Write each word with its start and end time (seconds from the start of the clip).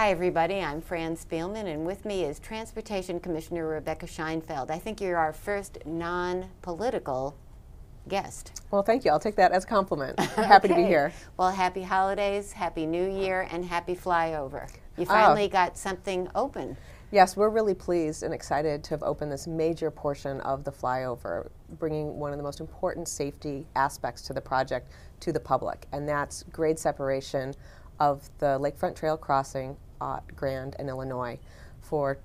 Hi, 0.00 0.12
everybody. 0.12 0.62
I'm 0.62 0.80
Fran 0.80 1.14
Spielman, 1.14 1.66
and 1.66 1.84
with 1.84 2.06
me 2.06 2.24
is 2.24 2.38
Transportation 2.38 3.20
Commissioner 3.20 3.68
Rebekah 3.68 4.06
Scheinfeld. 4.06 4.70
I 4.70 4.78
think 4.78 4.98
you're 4.98 5.18
our 5.18 5.34
first 5.34 5.76
non 5.84 6.46
political 6.62 7.36
guest. 8.08 8.62
Well, 8.70 8.82
thank 8.82 9.04
you. 9.04 9.10
I'll 9.10 9.20
take 9.20 9.36
that 9.36 9.52
as 9.52 9.64
a 9.64 9.66
compliment. 9.66 10.14
I'm 10.18 10.26
happy 10.44 10.68
to 10.68 10.74
be 10.74 10.84
here. 10.84 11.12
Well, 11.36 11.50
happy 11.50 11.82
holidays, 11.82 12.50
happy 12.50 12.86
new 12.86 13.10
year, 13.10 13.46
and 13.50 13.62
happy 13.62 13.94
flyover. 13.94 14.70
You 14.96 15.02
Oh. 15.02 15.04
finally 15.04 15.48
got 15.48 15.76
something 15.76 16.30
open. 16.34 16.78
Yes, 17.10 17.36
we're 17.36 17.50
really 17.50 17.74
pleased 17.74 18.22
and 18.22 18.32
excited 18.32 18.82
to 18.84 18.90
have 18.94 19.02
opened 19.02 19.30
this 19.30 19.46
major 19.46 19.90
portion 19.90 20.40
of 20.40 20.64
the 20.64 20.72
flyover, 20.72 21.50
bringing 21.78 22.18
one 22.18 22.32
of 22.32 22.38
the 22.38 22.42
most 22.42 22.60
important 22.60 23.06
safety 23.06 23.66
aspects 23.76 24.22
to 24.22 24.32
the 24.32 24.40
project 24.40 24.92
to 25.20 25.30
the 25.30 25.40
public, 25.40 25.84
and 25.92 26.08
that's 26.08 26.42
grade 26.44 26.78
separation 26.78 27.52
of 27.98 28.30
the 28.38 28.58
Lakefront 28.58 28.96
Trail 28.96 29.18
crossing 29.18 29.76
at 30.00 30.20
Grand 30.36 30.76
and 30.78 30.88
Illinois. 30.88 31.38
For 31.80 32.18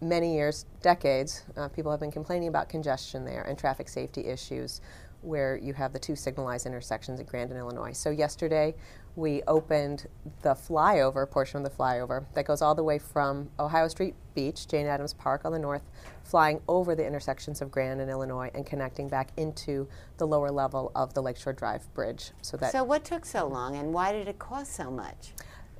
many 0.00 0.34
years, 0.34 0.66
decades, 0.82 1.42
uh, 1.56 1.68
people 1.68 1.90
have 1.90 2.00
been 2.00 2.12
complaining 2.12 2.48
about 2.48 2.68
congestion 2.68 3.24
there 3.24 3.42
and 3.42 3.58
traffic 3.58 3.88
safety 3.88 4.26
issues 4.26 4.80
where 5.22 5.56
you 5.56 5.74
have 5.74 5.92
the 5.92 5.98
two 5.98 6.14
signalized 6.14 6.66
intersections 6.66 7.18
at 7.18 7.26
Grand 7.26 7.50
and 7.50 7.58
Illinois. 7.58 7.92
So 7.92 8.10
yesterday, 8.10 8.74
we 9.16 9.42
opened 9.48 10.06
the 10.42 10.54
flyover 10.54 11.28
portion 11.28 11.58
of 11.58 11.64
the 11.64 11.76
flyover 11.76 12.24
that 12.34 12.44
goes 12.44 12.62
all 12.62 12.76
the 12.76 12.84
way 12.84 13.00
from 13.00 13.50
Ohio 13.58 13.88
Street 13.88 14.14
Beach, 14.34 14.68
Jane 14.68 14.86
Addams 14.86 15.14
Park 15.14 15.44
on 15.44 15.50
the 15.50 15.58
north, 15.58 15.82
flying 16.22 16.60
over 16.68 16.94
the 16.94 17.04
intersections 17.04 17.60
of 17.60 17.72
Grand 17.72 18.00
and 18.00 18.08
Illinois 18.08 18.50
and 18.54 18.64
connecting 18.64 19.08
back 19.08 19.30
into 19.36 19.88
the 20.18 20.26
lower 20.26 20.52
level 20.52 20.92
of 20.94 21.14
the 21.14 21.22
Lakeshore 21.22 21.52
Drive 21.52 21.92
Bridge. 21.94 22.30
So 22.42 22.56
that 22.58 22.70
So, 22.70 22.84
what 22.84 23.04
took 23.04 23.24
so 23.24 23.48
long, 23.48 23.74
and 23.74 23.92
why 23.92 24.12
did 24.12 24.28
it 24.28 24.38
cost 24.38 24.72
so 24.72 24.88
much? 24.88 25.32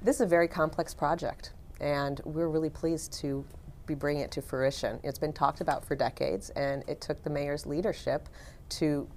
This 0.03 0.17
is 0.17 0.21
a 0.23 0.27
very 0.27 0.49
complex 0.49 0.95
project, 0.95 1.53
and 1.81 2.21
we're 2.25 2.49
really 2.49 2.71
pleased 2.71 3.13
to 3.21 3.45
be 3.87 3.95
bringing 3.95 4.23
it 4.23 4.31
to 4.33 4.43
fruition. 4.43 5.01
It's 5.03 5.19
been 5.19 5.33
talked 5.33 5.61
about 5.61 5.85
for 5.85 5.97
decades, 5.97 6.51
and 6.51 6.85
it 6.89 7.01
took 7.01 7.23
the 7.23 7.31
mayor's 7.31 7.67
leadership 7.67 8.29
to 8.71 9.09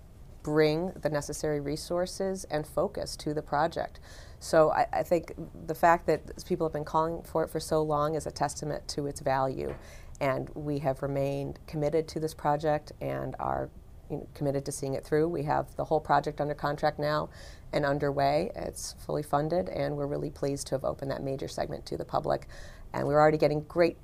bring 0.44 0.92
the 1.02 1.10
necessary 1.10 1.60
resources 1.60 2.46
and 2.46 2.66
focus 2.66 3.16
to 3.16 3.34
the 3.34 3.42
project. 3.42 4.00
So 4.40 4.72
I, 4.72 4.88
I 4.92 5.04
think 5.04 5.34
the 5.68 5.76
fact 5.76 6.08
that 6.08 6.44
people 6.46 6.66
have 6.66 6.74
been 6.74 6.86
calling 6.86 7.22
for 7.22 7.44
it 7.44 7.50
for 7.50 7.60
so 7.60 7.84
long 7.84 8.16
is 8.16 8.26
a 8.26 8.32
testament 8.32 8.88
to 8.90 9.06
its 9.06 9.20
value, 9.20 9.76
and 10.20 10.50
we 10.56 10.80
have 10.80 11.04
remained 11.04 11.60
committed 11.68 12.08
to 12.08 12.20
this 12.20 12.34
project 12.34 12.92
and 13.02 13.36
are 13.40 13.70
you 14.12 14.18
know, 14.18 14.28
committed 14.34 14.66
to 14.66 14.72
seeing 14.72 14.94
it 14.94 15.04
through. 15.06 15.28
We 15.30 15.44
have 15.44 15.76
the 15.78 15.86
whole 15.86 16.00
project 16.00 16.42
under 16.42 16.54
contract 16.54 17.00
now 17.00 17.30
and 17.74 17.86
underway. 17.86 18.52
It's 18.56 18.96
fully 19.06 19.24
funded, 19.24 19.70
and 19.70 19.96
we're 19.96 20.08
really 20.08 20.30
pleased 20.30 20.68
to 20.68 20.76
have 20.76 20.84
opened 20.84 21.10
that 21.12 21.24
major 21.24 21.48
segment 21.48 21.86
to 21.88 21.98
the 21.98 22.06
public. 22.06 22.48
And 22.94 23.08
we're 23.08 23.20
already 23.20 23.38
getting 23.38 23.62
great 23.62 23.98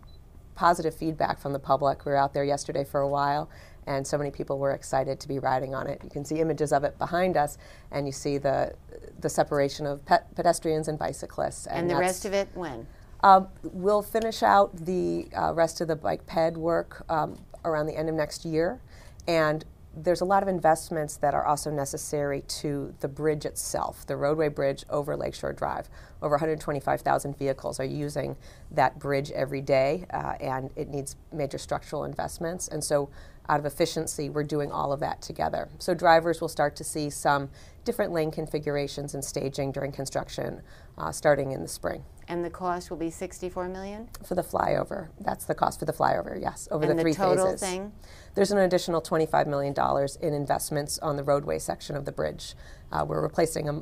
positive 0.56 0.96
feedback 0.96 1.40
from 1.40 1.53
the 1.53 1.59
public. 1.59 2.06
We 2.06 2.12
were 2.12 2.17
out 2.17 2.34
there 2.34 2.46
yesterday 2.46 2.84
for 2.84 3.01
a 3.01 3.07
while, 3.07 3.50
and 3.85 4.06
so 4.06 4.17
many 4.17 4.31
people 4.31 4.57
were 4.57 4.72
excited 4.72 5.19
to 5.19 5.28
be 5.28 5.40
riding 5.40 5.75
on 5.75 5.88
it. 5.88 6.01
You 6.03 6.09
can 6.09 6.25
see 6.25 6.40
images 6.40 6.72
of 6.72 6.84
it 6.84 6.97
behind 6.97 7.38
us, 7.38 7.57
and 7.91 8.06
you 8.07 8.12
see 8.12 8.38
the 8.38 8.73
the 9.19 9.29
separation 9.29 9.85
of 9.85 10.06
pe- 10.06 10.23
pedestrians 10.35 10.88
and 10.88 10.97
bicyclists. 10.97 11.67
And, 11.67 11.90
the 11.90 11.96
rest 11.96 12.25
of 12.25 12.34
it, 12.34 12.50
when? 12.53 12.88
um, 13.22 13.47
we'll 13.63 14.03
finish 14.03 14.44
out 14.44 14.75
the 14.85 15.28
uh, 15.35 15.53
rest 15.53 15.81
of 15.81 15.88
the 15.88 15.96
bike 15.96 16.25
ped 16.28 16.56
work 16.56 17.03
um, 17.09 17.38
around 17.66 17.88
the 17.88 17.97
end 17.97 18.09
of 18.09 18.16
next 18.16 18.46
year, 18.46 18.79
and 19.28 19.66
there's 20.03 20.22
a 20.22 20.25
lot 20.25 20.44
of 20.44 20.50
investments 20.50 21.18
that 21.18 21.34
are 21.34 21.46
also 21.46 21.72
necessary 21.72 22.41
to 22.47 22.94
the 23.00 23.08
bridge 23.08 23.46
itself, 23.46 24.06
the 24.06 24.16
roadway 24.16 24.47
bridge 24.47 24.85
over 24.90 25.18
Lakeshore 25.18 25.53
Drive. 25.53 25.90
Over 26.22 26.35
125,000 26.35 27.38
vehicles 27.38 27.80
are 27.80 27.85
using 27.85 28.35
that 28.72 29.00
bridge 29.00 29.31
every 29.31 29.62
day, 29.62 30.06
uh, 30.13 30.34
and 30.40 30.69
it 30.75 30.90
needs 30.90 31.16
major 31.31 31.58
structural 31.58 32.03
investments. 32.03 32.68
And 32.68 32.84
so, 32.84 33.09
out 33.50 33.59
of 33.62 33.66
efficiency, 33.66 34.30
we're 34.30 34.44
doing 34.44 34.72
all 34.74 34.91
of 34.91 35.00
that 35.00 35.22
together. 35.22 35.69
So, 35.80 35.94
drivers 35.94 36.41
will 36.41 36.50
start 36.50 36.75
to 36.75 36.84
see 36.84 37.09
some 37.09 37.50
different 37.85 38.12
lane 38.12 38.29
configurations 38.29 39.14
and 39.14 39.24
staging 39.24 39.72
during 39.72 39.91
construction 39.94 40.62
uh, 40.97 41.12
starting 41.12 41.53
in 41.53 41.62
the 41.62 41.68
spring 41.69 42.03
And 42.28 42.44
the 42.44 42.50
cost 42.50 42.90
will 42.90 42.97
be 42.97 43.09
64 43.09 43.69
million? 43.69 44.09
for 44.25 44.35
the 44.35 44.41
flyover. 44.44 45.08
That's 45.22 45.46
the 45.46 45.56
cost 45.56 45.79
for 45.79 45.85
the 45.85 45.94
flyover, 45.94 46.38
yes, 46.41 46.68
over 46.72 46.84
And 46.84 46.91
the 46.91 46.96
the 46.96 47.02
three 47.03 47.14
total 47.14 47.46
phases. 47.46 47.62
thing? 47.62 47.94
There's 48.38 48.52
an 48.52 48.59
additional 48.59 49.02
$25 49.02 49.48
million 49.48 49.74
in 50.22 50.34
investments 50.36 51.00
on 51.00 51.16
the 51.16 51.24
roadway 51.24 51.58
section 51.58 51.96
of 51.96 52.06
the 52.06 52.12
bridge. 52.12 52.53
Uh, 52.92 53.03
we're 53.03 53.20
replacing 53.20 53.68
a, 53.68 53.81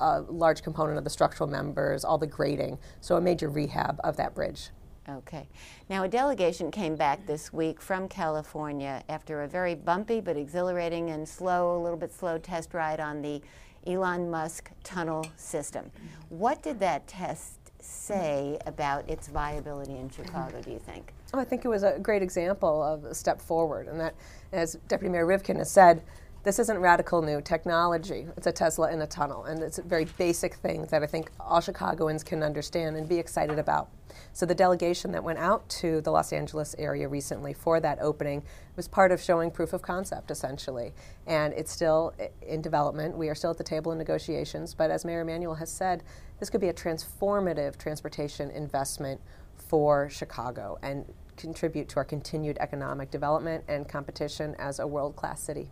a 0.00 0.22
large 0.22 0.64
component 0.64 0.98
of 0.98 1.04
the 1.04 1.10
structural 1.10 1.48
members, 1.48 2.04
all 2.04 2.18
the 2.18 2.26
grading, 2.26 2.80
so 3.00 3.14
a 3.14 3.20
major 3.20 3.48
rehab 3.48 4.00
of 4.02 4.16
that 4.16 4.34
bridge. 4.34 4.70
Okay. 5.08 5.48
Now, 5.88 6.02
a 6.02 6.08
delegation 6.08 6.72
came 6.72 6.96
back 6.96 7.24
this 7.28 7.52
week 7.52 7.80
from 7.80 8.08
California 8.08 9.04
after 9.08 9.44
a 9.44 9.46
very 9.46 9.76
bumpy 9.76 10.20
but 10.20 10.36
exhilarating 10.36 11.10
and 11.10 11.28
slow, 11.28 11.76
a 11.76 11.80
little 11.80 11.96
bit 11.96 12.12
slow 12.12 12.38
test 12.38 12.74
ride 12.74 12.98
on 12.98 13.22
the 13.22 13.40
Elon 13.86 14.28
Musk 14.28 14.72
tunnel 14.82 15.24
system. 15.36 15.92
What 16.28 16.60
did 16.60 16.80
that 16.80 17.06
test 17.06 17.61
say 17.84 18.58
about 18.66 19.08
its 19.08 19.28
viability 19.28 19.96
in 19.96 20.08
Chicago, 20.08 20.60
do 20.62 20.70
you 20.70 20.78
think? 20.78 21.12
Oh, 21.34 21.38
I 21.38 21.44
think 21.44 21.64
it 21.64 21.68
was 21.68 21.82
a 21.82 21.98
great 21.98 22.22
example 22.22 22.82
of 22.82 23.04
a 23.04 23.14
step 23.14 23.40
forward, 23.40 23.88
and 23.88 24.00
that, 24.00 24.14
as 24.52 24.76
Deputy 24.88 25.10
Mayor 25.10 25.26
Rivkin 25.26 25.56
has 25.56 25.70
said, 25.70 26.02
this 26.44 26.58
isn't 26.58 26.78
radical 26.78 27.22
new 27.22 27.40
technology. 27.40 28.26
It's 28.36 28.46
a 28.46 28.52
Tesla 28.52 28.90
in 28.92 29.00
a 29.00 29.06
tunnel, 29.06 29.44
and 29.44 29.62
it's 29.62 29.78
a 29.78 29.82
very 29.82 30.06
basic 30.18 30.54
thing 30.54 30.86
that 30.86 31.02
I 31.02 31.06
think 31.06 31.30
all 31.38 31.60
Chicagoans 31.60 32.24
can 32.24 32.42
understand 32.42 32.96
and 32.96 33.08
be 33.08 33.18
excited 33.18 33.58
about. 33.58 33.88
So 34.32 34.44
the 34.44 34.54
delegation 34.54 35.12
that 35.12 35.22
went 35.22 35.38
out 35.38 35.68
to 35.68 36.00
the 36.00 36.10
Los 36.10 36.32
Angeles 36.32 36.74
area 36.78 37.06
recently 37.08 37.52
for 37.52 37.80
that 37.80 37.98
opening 38.00 38.42
was 38.76 38.88
part 38.88 39.12
of 39.12 39.20
showing 39.20 39.50
proof 39.50 39.72
of 39.72 39.82
concept, 39.82 40.30
essentially. 40.30 40.92
And 41.26 41.54
it's 41.54 41.70
still 41.70 42.12
in 42.42 42.60
development. 42.60 43.16
We 43.16 43.28
are 43.28 43.34
still 43.34 43.50
at 43.50 43.58
the 43.58 43.64
table 43.64 43.92
in 43.92 43.98
negotiations, 43.98 44.74
but 44.74 44.90
as 44.90 45.04
Mayor 45.04 45.20
Emanuel 45.20 45.54
has 45.54 45.70
said, 45.70 46.02
this 46.40 46.50
could 46.50 46.60
be 46.60 46.68
a 46.68 46.74
transformative 46.74 47.78
transportation 47.78 48.50
investment 48.50 49.20
for 49.56 50.10
Chicago 50.10 50.78
and 50.82 51.04
contribute 51.36 51.88
to 51.90 51.96
our 51.96 52.04
continued 52.04 52.56
economic 52.60 53.10
development 53.10 53.64
and 53.68 53.88
competition 53.88 54.54
as 54.58 54.78
a 54.78 54.86
world 54.86 55.16
class 55.16 55.40
city. 55.40 55.68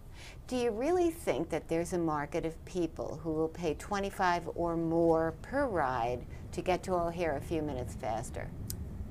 Do 0.47 0.57
you 0.57 0.71
really 0.71 1.11
think 1.11 1.49
that 1.51 1.69
there's 1.69 1.93
a 1.93 1.99
market 1.99 2.45
of 2.45 2.63
people 2.65 3.21
who 3.23 3.33
will 3.33 3.49
pay 3.49 3.75
25 3.75 4.51
or 4.55 4.77
more 4.77 5.35
per 5.43 5.67
ride 5.67 6.25
to 6.53 6.63
get 6.63 6.83
to 6.85 6.95
O'Hare 6.95 7.37
a 7.37 7.41
few 7.41 7.63
minutes 7.63 7.95
faster? 7.95 8.49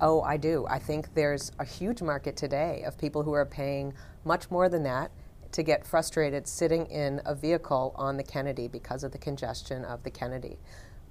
Oh, 0.01 0.21
I 0.21 0.37
do. 0.37 0.65
I 0.69 0.79
think 0.79 1.13
there's 1.13 1.51
a 1.59 1.65
huge 1.65 2.01
market 2.01 2.37
today 2.37 2.83
of 2.85 2.97
people 2.97 3.23
who 3.23 3.33
are 3.33 3.45
paying 3.45 3.93
much 4.23 4.49
more 4.49 4.69
than 4.69 4.83
that 4.83 5.11
to 5.51 5.63
get 5.63 5.85
frustrated 5.85 6.47
sitting 6.47 6.85
in 6.85 7.21
a 7.25 7.35
vehicle 7.35 7.93
on 7.95 8.17
the 8.17 8.23
Kennedy 8.23 8.67
because 8.67 9.03
of 9.03 9.11
the 9.11 9.17
congestion 9.17 9.83
of 9.83 10.03
the 10.03 10.09
Kennedy. 10.09 10.57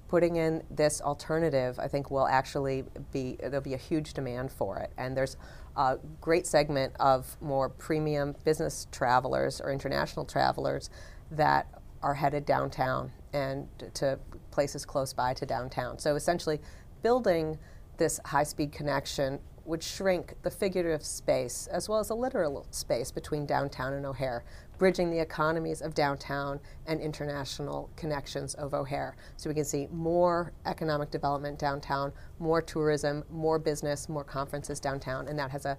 Putting 0.09 0.35
in 0.35 0.63
this 0.71 1.01
alternative, 1.01 1.79
I 1.79 1.87
think, 1.87 2.11
will 2.11 2.27
actually 2.27 2.83
be, 3.13 3.37
there'll 3.39 3.61
be 3.61 3.75
a 3.75 3.77
huge 3.77 4.13
demand 4.13 4.51
for 4.51 4.79
it. 4.79 4.91
And 4.97 5.15
there's 5.15 5.37
a 5.77 5.97
great 6.19 6.45
segment 6.45 6.93
of 6.99 7.37
more 7.39 7.69
premium 7.69 8.35
business 8.43 8.87
travelers 8.91 9.61
or 9.61 9.71
international 9.71 10.25
travelers 10.25 10.89
that 11.31 11.67
are 12.01 12.15
headed 12.15 12.45
downtown 12.45 13.11
and 13.33 13.67
to 13.93 14.19
places 14.51 14.83
close 14.83 15.13
by 15.13 15.33
to 15.35 15.45
downtown. 15.45 15.99
So 15.99 16.15
essentially, 16.15 16.59
building 17.03 17.59
this 17.97 18.19
high 18.25 18.43
speed 18.43 18.71
connection 18.71 19.39
would 19.65 19.83
shrink 19.83 20.33
the 20.41 20.49
figurative 20.49 21.05
space 21.05 21.67
as 21.67 21.87
well 21.87 21.99
as 21.99 22.07
the 22.07 22.15
literal 22.15 22.65
space 22.71 23.11
between 23.11 23.45
downtown 23.45 23.93
and 23.93 24.05
O'Hare, 24.05 24.43
bridging 24.79 25.11
the 25.11 25.19
economies 25.19 25.81
of 25.81 25.93
downtown 25.93 26.59
and 26.87 26.99
international 26.99 27.91
connections 27.95 28.55
of 28.55 28.73
O'Hare. 28.73 29.15
So 29.37 29.49
we 29.49 29.53
can 29.53 29.65
see 29.65 29.87
more 29.91 30.53
economic 30.65 31.11
development 31.11 31.59
downtown, 31.59 32.11
more 32.39 32.61
tourism, 32.61 33.23
more 33.29 33.59
business, 33.59 34.09
more 34.09 34.23
conferences 34.23 34.79
downtown, 34.79 35.27
and 35.27 35.37
that 35.37 35.51
has 35.51 35.65
a 35.65 35.77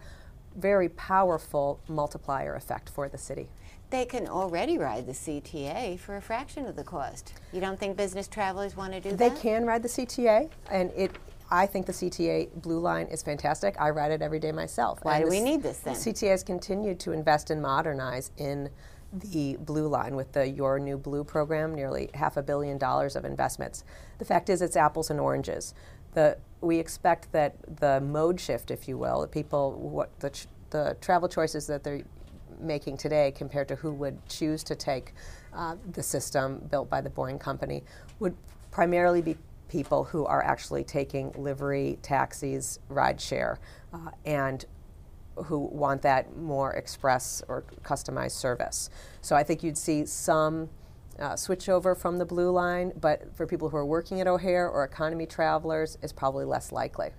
very 0.56 0.91
powerful 0.91 1.81
multiplier 1.88 2.55
effect 2.55 2.91
for 2.91 3.08
the 3.08 3.19
city. 3.19 3.49
They 3.88 4.05
can 4.05 4.29
already 4.29 4.79
ride 4.79 5.06
the 5.06 5.12
CTA 5.12 5.99
for 5.99 6.17
a 6.17 6.23
fraction 6.23 6.67
of 6.67 6.76
the 6.76 6.85
cost. 6.85 7.32
You 7.52 7.61
don't 7.61 7.79
think 7.79 7.97
business 7.97 8.29
travelers 8.29 8.76
want 8.76 8.93
to 8.93 9.00
do 9.00 9.11
They 9.11 9.29
that? 9.29 9.35
They 9.35 9.41
can 9.41 9.67
ride 9.67 9.82
the 9.82 9.88
CTA, 9.88 10.49
and 10.70 10.93
it. 10.93 11.11
I 11.50 11.67
think 11.67 11.87
the 11.87 11.93
CTA 11.93 12.50
Blue 12.62 12.79
Line 12.79 13.06
is 13.06 13.23
fantastic. 13.23 13.75
I 13.81 13.91
ride 13.91 14.12
it 14.12 14.23
every 14.23 14.38
day 14.38 14.52
myself. 14.52 15.00
Why 15.02 15.17
And 15.17 15.25
do 15.25 15.31
we 15.31 15.41
need 15.41 15.62
this 15.62 15.79
then? 15.79 15.94
CTA 15.94 16.31
has 16.31 16.43
continued 16.44 17.00
to 17.00 17.12
invest 17.12 17.50
and 17.50 17.61
modernize 17.61 18.31
in 18.37 18.70
the 19.12 19.56
Blue 19.61 19.88
Line 19.88 20.14
with 20.14 20.31
the 20.32 20.49
Your 20.49 20.79
New 20.79 20.97
Blue 20.97 21.25
program, 21.25 21.75
nearly 21.75 22.11
half 22.14 22.37
a 22.37 22.43
billion 22.43 22.79
dollars 22.79 23.17
of 23.17 23.25
investments. 23.25 23.82
The 24.19 24.25
fact 24.25 24.49
is, 24.49 24.62
it's 24.62 24.76
apples 24.76 25.11
and 25.11 25.19
oranges. 25.19 25.75
The, 26.14 26.38
we 26.61 26.79
expect 26.79 27.32
that 27.32 27.56
the 27.81 28.00
mode 28.00 28.41
shift, 28.41 28.70
if 28.70 28.87
you 28.87 28.97
will, 28.97 29.23
the 29.23 29.26
people, 29.26 29.73
what 29.73 30.17
the, 30.20 30.31
ch- 30.31 30.47
the 30.70 30.97
travel 31.00 31.29
choices 31.29 31.67
that 31.67 31.82
they're 31.82 32.05
making 32.61 32.97
today 32.97 33.32
compared 33.32 33.67
to 33.69 33.75
who 33.76 33.93
would 33.93 34.17
choose 34.29 34.62
to 34.64 34.76
take 34.76 35.14
uh, 35.52 35.75
the 35.93 36.02
system 36.02 36.61
built 36.70 36.88
by 36.88 37.00
the 37.00 37.11
Boring 37.11 37.38
company 37.38 37.82
would 38.20 38.37
primarily 38.70 39.23
be 39.23 39.37
people 39.70 40.05
who 40.05 40.26
are 40.26 40.43
actually 40.44 40.84
taking 40.84 41.32
livery, 41.38 41.99
taxis, 42.02 42.81
rideshare, 42.90 43.56
uh, 43.94 44.11
and 44.26 44.67
who 45.44 45.58
want 45.58 46.02
that 46.02 46.37
more 46.37 46.72
express 46.72 47.43
or 47.49 47.64
customized 47.82 48.32
service. 48.32 48.90
So 49.22 49.37
I 49.37 49.43
think 49.43 49.62
you'd 49.62 49.78
see 49.78 50.05
some 50.05 50.69
uh, 51.19 51.37
switch 51.37 51.69
over 51.69 51.94
from 51.94 52.19
the 52.19 52.25
blue 52.25 52.50
line, 52.50 52.93
but 53.00 53.34
for 53.34 53.46
people 53.46 53.69
who 53.69 53.76
are 53.76 53.87
working 53.87 54.20
at 54.20 54.26
O'Hare 54.26 54.69
or 54.69 54.84
economy 54.84 55.26
travelers, 55.26 55.99
is 56.02 56.12
probably 56.12 56.44
less 56.44 56.73
likely. 56.73 57.11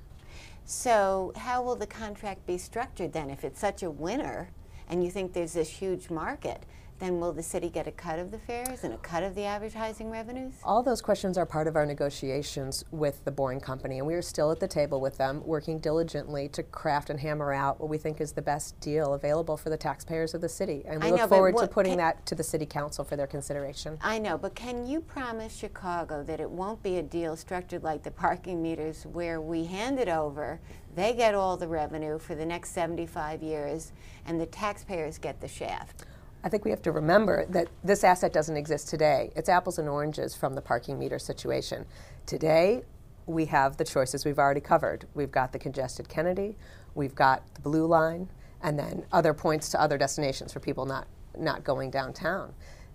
So, 0.65 1.33
how 1.35 1.61
will 1.61 1.75
the 1.75 1.87
contract 1.87 2.45
be 2.45 2.57
structured 2.57 3.13
then? 3.13 3.29
If 3.29 3.43
it's 3.43 3.59
such 3.59 3.83
a 3.83 3.89
winner 3.89 4.51
and 4.87 5.03
you 5.03 5.09
think 5.09 5.33
there's 5.33 5.53
this 5.53 5.69
huge 5.69 6.09
market, 6.09 6.63
then 7.01 7.19
will 7.19 7.33
the 7.33 7.41
city 7.41 7.67
get 7.67 7.87
a 7.87 7.91
cut 7.91 8.19
of 8.19 8.29
the 8.29 8.37
fares 8.37 8.83
and 8.83 8.93
a 8.93 8.97
cut 8.97 9.23
of 9.23 9.33
the 9.33 9.43
advertising 9.43 10.11
revenues? 10.11 10.53
All 10.63 10.83
those 10.83 11.01
questions 11.01 11.35
are 11.35 11.47
part 11.47 11.67
of 11.67 11.75
our 11.75 11.85
negotiations 11.85 12.85
with 12.91 13.25
the 13.25 13.31
Boring 13.31 13.59
Company, 13.59 13.97
and 13.97 14.05
we 14.05 14.13
are 14.13 14.21
still 14.21 14.51
at 14.51 14.59
the 14.59 14.67
table 14.67 15.01
with 15.01 15.17
them, 15.17 15.41
working 15.43 15.79
diligently 15.79 16.47
to 16.49 16.61
craft 16.61 17.09
and 17.09 17.19
hammer 17.19 17.51
out 17.51 17.79
what 17.79 17.89
we 17.89 17.97
think 17.97 18.21
is 18.21 18.33
the 18.33 18.41
best 18.41 18.79
deal 18.79 19.15
available 19.15 19.57
for 19.57 19.71
the 19.71 19.77
taxpayers 19.77 20.35
of 20.35 20.41
the 20.41 20.47
city. 20.49 20.83
And 20.85 21.01
we 21.01 21.07
I 21.07 21.11
look 21.11 21.19
know, 21.21 21.27
forward 21.27 21.57
to 21.57 21.67
putting 21.67 21.93
can- 21.93 21.97
that 21.97 22.23
to 22.27 22.35
the 22.35 22.43
City 22.43 22.67
Council 22.67 23.03
for 23.03 23.15
their 23.15 23.27
consideration. 23.27 23.97
I 24.01 24.19
know, 24.19 24.37
but 24.37 24.53
can 24.53 24.85
you 24.85 25.01
promise 25.01 25.55
Chicago 25.55 26.21
that 26.23 26.39
it 26.39 26.49
won't 26.49 26.83
be 26.83 26.97
a 26.97 27.03
deal 27.03 27.35
structured 27.35 27.81
like 27.83 28.03
the 28.03 28.11
parking 28.11 28.61
meters 28.61 29.07
where 29.07 29.41
we 29.41 29.65
hand 29.65 29.99
it 29.99 30.07
over, 30.07 30.59
they 30.95 31.13
get 31.13 31.33
all 31.33 31.57
the 31.57 31.67
revenue 31.67 32.19
for 32.19 32.35
the 32.35 32.45
next 32.45 32.73
75 32.73 33.41
years, 33.41 33.91
and 34.27 34.39
the 34.39 34.45
taxpayers 34.45 35.17
get 35.17 35.41
the 35.41 35.47
shaft? 35.47 36.05
I 36.43 36.49
think 36.49 36.65
we 36.65 36.71
have 36.71 36.81
to 36.83 36.91
remember 36.91 37.45
that 37.49 37.67
this 37.83 38.03
asset 38.03 38.33
doesn't 38.33 38.57
exist 38.57 38.89
today. 38.89 39.31
It's 39.35 39.49
apples 39.49 39.77
and 39.77 39.87
oranges 39.87 40.35
from 40.35 40.55
the 40.55 40.61
parking 40.61 40.97
meter 40.97 41.19
situation. 41.19 41.85
Today, 42.25 42.83
we 43.27 43.45
have 43.45 43.77
the 43.77 43.85
choices 43.85 44.25
we've 44.25 44.39
already 44.39 44.61
covered. 44.61 45.05
We've 45.13 45.31
got 45.31 45.51
the 45.51 45.59
congested 45.59 46.09
Kennedy, 46.09 46.57
we've 46.95 47.13
got 47.13 47.43
the 47.53 47.61
Blue 47.61 47.85
Line, 47.85 48.29
and 48.63 48.77
then 48.77 49.05
other 49.11 49.33
points 49.33 49.69
to 49.69 49.81
other 49.81 49.97
destinations 49.97 50.51
for 50.51 50.59
people 50.59 50.85
not, 50.85 51.07
not 51.37 51.63
going 51.63 51.91
downtown. 51.91 52.53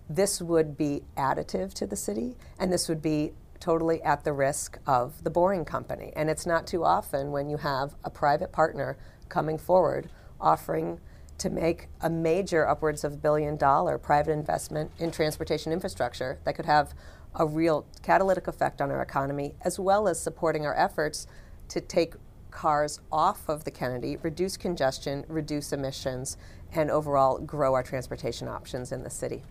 This 0.09 0.41
would 0.41 0.77
be 0.77 1.03
additive 1.17 1.73
to 1.75 1.87
the 1.87 1.95
city, 1.95 2.37
and 2.59 2.71
this 2.71 2.89
would 2.89 3.01
be 3.01 3.31
totally 3.59 4.01
at 4.03 4.23
the 4.23 4.33
risk 4.33 4.77
of 4.85 5.23
the 5.23 5.29
boring 5.29 5.65
company. 5.65 6.11
And 6.15 6.29
it's 6.29 6.45
not 6.45 6.67
too 6.67 6.83
often 6.83 7.31
when 7.31 7.49
you 7.49 7.57
have 7.57 7.95
a 8.03 8.09
private 8.09 8.51
partner 8.51 8.97
coming 9.29 9.57
forward 9.57 10.09
offering 10.39 10.99
to 11.37 11.49
make 11.49 11.87
a 12.01 12.09
major 12.09 12.67
upwards 12.67 13.03
of 13.03 13.21
billion 13.21 13.57
dollar 13.57 13.97
private 13.97 14.31
investment 14.31 14.91
in 14.99 15.11
transportation 15.11 15.71
infrastructure 15.71 16.39
that 16.43 16.55
could 16.55 16.65
have 16.65 16.93
a 17.35 17.45
real 17.45 17.85
catalytic 18.01 18.47
effect 18.47 18.81
on 18.81 18.89
our 18.89 19.01
economy 19.01 19.55
as 19.61 19.79
well 19.79 20.07
as 20.07 20.19
supporting 20.19 20.65
our 20.65 20.77
efforts 20.77 21.27
to 21.69 21.79
take 21.79 22.15
cars 22.49 22.99
off 23.11 23.47
of 23.47 23.65
the 23.65 23.71
Kennedy, 23.71 24.17
reduce 24.17 24.57
congestion, 24.57 25.23
reduce 25.27 25.71
emissions, 25.71 26.37
and 26.73 26.89
overall 26.89 27.37
grow 27.37 27.73
our 27.75 27.83
transportation 27.83 28.47
options 28.47 28.91
in 28.91 29.03
the 29.03 29.09
city. 29.09 29.43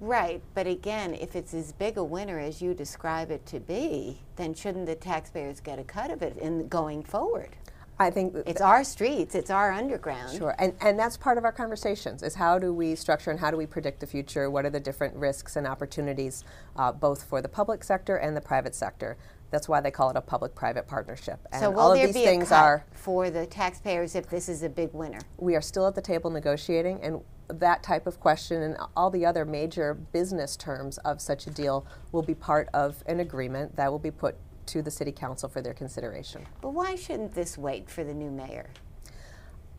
Right, 0.00 0.42
but 0.54 0.66
again, 0.66 1.14
if 1.14 1.36
it's 1.36 1.54
as 1.54 1.72
big 1.72 1.98
a 1.98 2.04
winner 2.04 2.38
as 2.38 2.60
you 2.60 2.74
describe 2.74 3.30
it 3.30 3.46
to 3.46 3.60
be, 3.60 4.20
then 4.36 4.54
shouldn't 4.54 4.86
the 4.86 4.94
taxpayers 4.94 5.60
get 5.60 5.78
a 5.78 5.84
cut 5.84 6.10
of 6.10 6.22
it 6.22 6.36
in 6.38 6.68
going 6.68 7.02
forward? 7.02 7.56
I 7.98 8.10
think 8.10 8.34
It's 8.46 8.60
our 8.60 8.82
streets, 8.82 9.34
it's 9.34 9.50
our 9.50 9.70
underground. 9.70 10.36
Sure, 10.36 10.54
and, 10.58 10.74
and 10.80 10.98
that's 10.98 11.16
part 11.16 11.38
of 11.38 11.44
our 11.44 11.52
conversations 11.52 12.22
is 12.22 12.34
how 12.34 12.58
do 12.58 12.72
we 12.72 12.94
structure 12.94 13.30
and 13.30 13.38
how 13.38 13.50
do 13.50 13.56
we 13.56 13.66
predict 13.66 14.00
the 14.00 14.06
future? 14.06 14.50
What 14.50 14.64
are 14.64 14.70
the 14.70 14.80
different 14.80 15.14
risks 15.14 15.56
and 15.56 15.66
opportunities, 15.66 16.44
uh, 16.76 16.90
both 16.92 17.22
for 17.24 17.40
the 17.40 17.48
public 17.48 17.84
sector 17.84 18.16
and 18.16 18.36
the 18.36 18.40
private 18.40 18.74
sector? 18.74 19.16
That's 19.50 19.68
why 19.68 19.80
they 19.80 19.92
call 19.92 20.10
it 20.10 20.16
a 20.16 20.20
public-private 20.20 20.88
partnership. 20.88 21.38
And 21.52 21.60
So 21.60 21.70
will 21.70 21.78
all 21.78 21.92
of 21.92 21.98
there 21.98 22.08
these 22.08 22.16
be 22.16 22.24
things 22.24 22.48
a 22.48 22.54
cut 22.54 22.64
are 22.64 22.84
for 22.92 23.30
the 23.30 23.46
taxpayers 23.46 24.16
if 24.16 24.28
this 24.28 24.48
is 24.48 24.64
a 24.64 24.68
big 24.68 24.92
winner? 24.92 25.20
we 25.38 25.54
are 25.54 25.60
still 25.60 25.86
at 25.86 25.94
the 25.94 26.02
table 26.02 26.30
negotiating, 26.30 27.00
and 27.02 27.20
that 27.48 27.82
type 27.82 28.06
of 28.08 28.18
question 28.18 28.62
and 28.62 28.76
all 28.96 29.10
the 29.10 29.24
other 29.24 29.44
major 29.44 29.94
business 29.94 30.56
terms 30.56 30.98
of 30.98 31.20
such 31.20 31.46
a 31.46 31.50
deal 31.50 31.86
will 32.10 32.22
be 32.22 32.34
part 32.34 32.68
of 32.74 33.04
an 33.06 33.20
agreement 33.20 33.76
that 33.76 33.92
will 33.92 33.98
be 33.98 34.10
put 34.10 34.34
to 34.66 34.82
the 34.82 34.90
City 34.90 35.12
Council 35.12 35.48
for 35.48 35.60
their 35.60 35.74
consideration. 35.74 36.46
But 36.60 36.70
why 36.70 36.96
shouldn't 36.96 37.34
this 37.34 37.58
wait 37.58 37.88
for 37.88 38.04
the 38.04 38.14
new 38.14 38.30
mayor? 38.30 38.70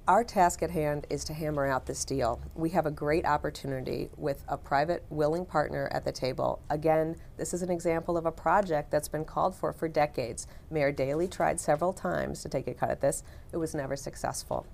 Our 0.08 0.24
task 0.24 0.62
at 0.62 0.70
hand 0.70 1.08
is 1.10 1.24
to 1.24 1.34
hammer 1.34 1.66
out 1.66 1.88
this 1.88 2.06
deal. 2.06 2.40
We 2.54 2.70
have 2.70 2.86
a 2.86 2.92
great 2.92 3.26
opportunity 3.26 4.10
with 4.18 4.44
a 4.48 4.56
private 4.56 5.04
willing 5.10 5.48
partner 5.48 5.90
at 5.92 6.06
the 6.06 6.12
table. 6.12 6.62
Again, 6.70 7.16
this 7.38 7.56
is 7.56 7.64
an 7.64 7.72
example 7.72 8.16
of 8.16 8.28
a 8.28 8.32
project 8.32 8.92
that's 8.92 9.08
been 9.08 9.26
called 9.26 9.56
for 9.56 9.74
for 9.74 9.88
decades. 9.88 10.46
Mayor 10.70 10.92
Daley 10.92 11.28
tried 11.28 11.60
several 11.60 11.92
times 11.92 12.44
to 12.44 12.50
take 12.50 12.68
a 12.68 12.76
cut 12.76 12.92
at 12.92 13.02
this. 13.02 13.24
It 13.52 13.58
was 13.58 13.74
never 13.74 13.96
successful. 13.96 14.68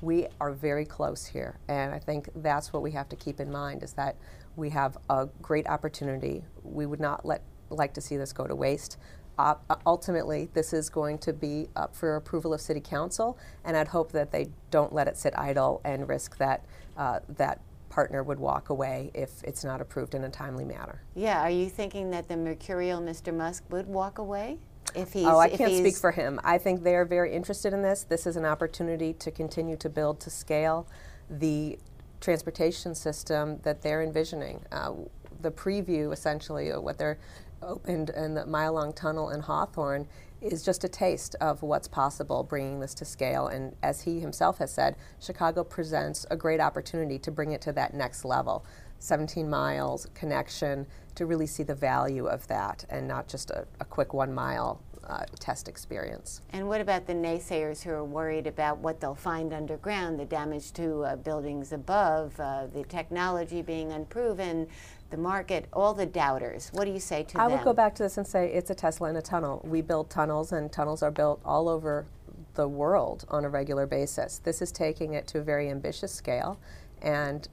We 0.00 0.26
are 0.40 0.50
very 0.50 0.84
close 0.84 1.26
here, 1.26 1.60
and 1.68 1.94
I 1.94 2.00
think 2.00 2.28
that's 2.34 2.72
what 2.72 2.82
we 2.82 2.90
have 2.90 3.08
to 3.10 3.16
keep 3.16 3.38
in 3.38 3.52
mind 3.52 3.84
is 3.84 3.92
that 3.92 4.16
we 4.56 4.70
have 4.70 4.98
a 5.08 5.28
great 5.40 5.68
opportunity. 5.68 6.42
We 6.64 6.86
would 6.86 6.98
not 6.98 7.24
let 7.24 7.44
like 7.70 7.94
to 7.94 8.00
see 8.00 8.16
this 8.16 8.32
go 8.32 8.48
to 8.48 8.54
waste. 8.56 8.98
Uh, 9.38 9.54
ultimately, 9.86 10.48
this 10.52 10.72
is 10.72 10.90
going 10.90 11.18
to 11.18 11.32
be 11.32 11.68
up 11.74 11.96
for 11.96 12.16
approval 12.16 12.52
of 12.52 12.60
City 12.60 12.80
Council, 12.80 13.38
and 13.64 13.76
I'd 13.76 13.88
hope 13.88 14.12
that 14.12 14.30
they 14.30 14.48
don't 14.70 14.92
let 14.92 15.08
it 15.08 15.16
sit 15.16 15.36
idle 15.38 15.80
and 15.84 16.08
risk 16.08 16.36
that 16.38 16.64
uh, 16.96 17.20
that 17.36 17.60
partner 17.88 18.22
would 18.22 18.38
walk 18.38 18.70
away 18.70 19.10
if 19.14 19.42
it's 19.44 19.64
not 19.64 19.80
approved 19.80 20.14
in 20.14 20.24
a 20.24 20.28
timely 20.28 20.64
manner. 20.64 21.02
Yeah, 21.14 21.40
are 21.42 21.50
you 21.50 21.68
thinking 21.68 22.10
that 22.10 22.28
the 22.28 22.36
mercurial 22.36 23.00
Mr. 23.00 23.34
Musk 23.34 23.64
would 23.70 23.86
walk 23.86 24.18
away? 24.18 24.58
If 24.94 25.12
he's, 25.12 25.26
oh, 25.26 25.38
I 25.38 25.48
can't 25.48 25.74
speak 25.74 25.96
for 25.96 26.10
him. 26.10 26.40
I 26.44 26.58
think 26.58 26.82
they're 26.82 27.04
very 27.04 27.32
interested 27.32 27.72
in 27.72 27.82
this. 27.82 28.04
This 28.04 28.26
is 28.26 28.36
an 28.36 28.44
opportunity 28.44 29.14
to 29.14 29.30
continue 29.30 29.76
to 29.76 29.88
build 29.88 30.20
to 30.20 30.30
scale 30.30 30.86
the 31.30 31.78
transportation 32.20 32.94
system 32.94 33.60
that 33.62 33.82
they're 33.82 34.02
envisioning. 34.02 34.60
Uh, 34.70 34.92
the 35.40 35.50
preview, 35.50 36.12
essentially, 36.12 36.70
of 36.70 36.82
what 36.82 36.98
they're 36.98 37.18
opened 37.62 38.10
in 38.10 38.34
the 38.34 38.46
mile 38.46 38.74
long 38.74 38.92
tunnel 38.92 39.30
in 39.30 39.40
Hawthorne 39.40 40.06
is 40.40 40.64
just 40.64 40.82
a 40.84 40.88
taste 40.88 41.36
of 41.40 41.62
what's 41.62 41.88
possible 41.88 42.42
bringing 42.42 42.80
this 42.80 42.94
to 42.94 43.04
scale. 43.04 43.46
And 43.46 43.76
as 43.82 44.02
he 44.02 44.20
himself 44.20 44.58
has 44.58 44.72
said, 44.72 44.96
Chicago 45.20 45.62
presents 45.62 46.26
a 46.30 46.36
great 46.36 46.60
opportunity 46.60 47.18
to 47.20 47.30
bring 47.30 47.52
it 47.52 47.60
to 47.62 47.72
that 47.72 47.94
next 47.94 48.24
level. 48.24 48.64
17 48.98 49.48
miles, 49.48 50.06
connection, 50.14 50.86
to 51.14 51.26
really 51.26 51.46
see 51.46 51.62
the 51.62 51.74
value 51.74 52.26
of 52.26 52.46
that 52.48 52.84
and 52.88 53.06
not 53.06 53.28
just 53.28 53.50
a, 53.50 53.66
a 53.80 53.84
quick 53.84 54.14
one 54.14 54.32
mile 54.32 54.80
uh, 55.06 55.24
test 55.38 55.68
experience. 55.68 56.40
And 56.50 56.68
what 56.68 56.80
about 56.80 57.06
the 57.06 57.14
naysayers 57.14 57.82
who 57.82 57.90
are 57.90 58.04
worried 58.04 58.46
about 58.46 58.78
what 58.78 59.00
they'll 59.00 59.14
find 59.14 59.52
underground, 59.52 60.18
the 60.18 60.24
damage 60.24 60.72
to 60.72 61.02
uh, 61.02 61.16
buildings 61.16 61.72
above, 61.72 62.38
uh, 62.38 62.66
the 62.72 62.84
technology 62.84 63.62
being 63.62 63.92
unproven, 63.92 64.68
the 65.10 65.16
market, 65.16 65.66
all 65.72 65.94
the 65.94 66.06
doubters? 66.06 66.70
What 66.72 66.84
do 66.84 66.90
you 66.90 67.00
say 67.00 67.22
to 67.24 67.40
I 67.40 67.44
them? 67.44 67.52
I 67.52 67.56
would 67.56 67.64
go 67.64 67.72
back 67.72 67.94
to 67.96 68.02
this 68.02 68.16
and 68.16 68.26
say 68.26 68.52
it's 68.52 68.70
a 68.70 68.74
Tesla 68.74 69.10
in 69.10 69.16
a 69.16 69.22
tunnel. 69.22 69.60
We 69.64 69.82
build 69.82 70.10
tunnels, 70.10 70.52
and 70.52 70.70
tunnels 70.72 71.02
are 71.02 71.10
built 71.10 71.40
all 71.44 71.68
over 71.68 72.06
the 72.54 72.68
world 72.68 73.24
on 73.28 73.44
a 73.44 73.48
regular 73.48 73.86
basis. 73.86 74.38
This 74.38 74.62
is 74.62 74.72
taking 74.72 75.14
it 75.14 75.26
to 75.28 75.38
a 75.38 75.42
very 75.42 75.70
ambitious 75.70 76.12
scale, 76.12 76.58
and 77.00 77.48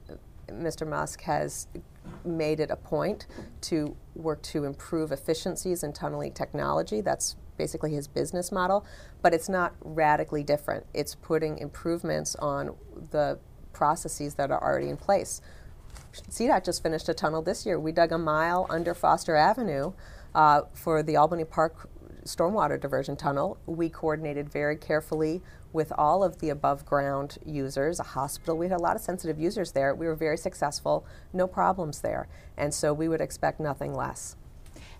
Mr. 0.52 0.86
Musk 0.86 1.22
has 1.22 1.66
made 2.24 2.60
it 2.60 2.70
a 2.70 2.76
point 2.76 3.26
to 3.62 3.96
work 4.14 4.42
to 4.42 4.64
improve 4.64 5.12
efficiencies 5.12 5.82
in 5.82 5.92
tunneling 5.92 6.32
technology. 6.32 7.00
That's 7.00 7.36
basically 7.56 7.92
his 7.92 8.08
business 8.08 8.50
model, 8.50 8.86
but 9.22 9.34
it's 9.34 9.48
not 9.48 9.74
radically 9.82 10.42
different. 10.42 10.86
It's 10.94 11.14
putting 11.14 11.58
improvements 11.58 12.34
on 12.36 12.74
the 13.10 13.38
processes 13.72 14.34
that 14.34 14.50
are 14.50 14.62
already 14.62 14.88
in 14.88 14.96
place. 14.96 15.40
CDOT 16.12 16.64
just 16.64 16.82
finished 16.82 17.08
a 17.08 17.14
tunnel 17.14 17.42
this 17.42 17.66
year. 17.66 17.78
We 17.78 17.92
dug 17.92 18.12
a 18.12 18.18
mile 18.18 18.66
under 18.70 18.94
Foster 18.94 19.36
Avenue 19.36 19.92
uh, 20.34 20.62
for 20.72 21.02
the 21.02 21.16
Albany 21.16 21.44
Park 21.44 21.88
stormwater 22.24 22.80
diversion 22.80 23.16
tunnel. 23.16 23.58
We 23.66 23.88
coordinated 23.88 24.48
very 24.48 24.76
carefully 24.76 25.42
with 25.72 25.92
all 25.96 26.22
of 26.22 26.38
the 26.38 26.50
above 26.50 26.84
ground 26.84 27.38
users, 27.44 28.00
a 28.00 28.04
hospital. 28.04 28.56
We 28.56 28.68
had 28.68 28.78
a 28.78 28.82
lot 28.82 28.96
of 28.96 29.02
sensitive 29.02 29.38
users 29.38 29.72
there. 29.72 29.94
We 29.94 30.06
were 30.06 30.14
very 30.14 30.36
successful, 30.36 31.06
no 31.32 31.46
problems 31.46 32.00
there. 32.00 32.28
And 32.56 32.74
so 32.74 32.92
we 32.92 33.08
would 33.08 33.20
expect 33.20 33.60
nothing 33.60 33.94
less. 33.94 34.36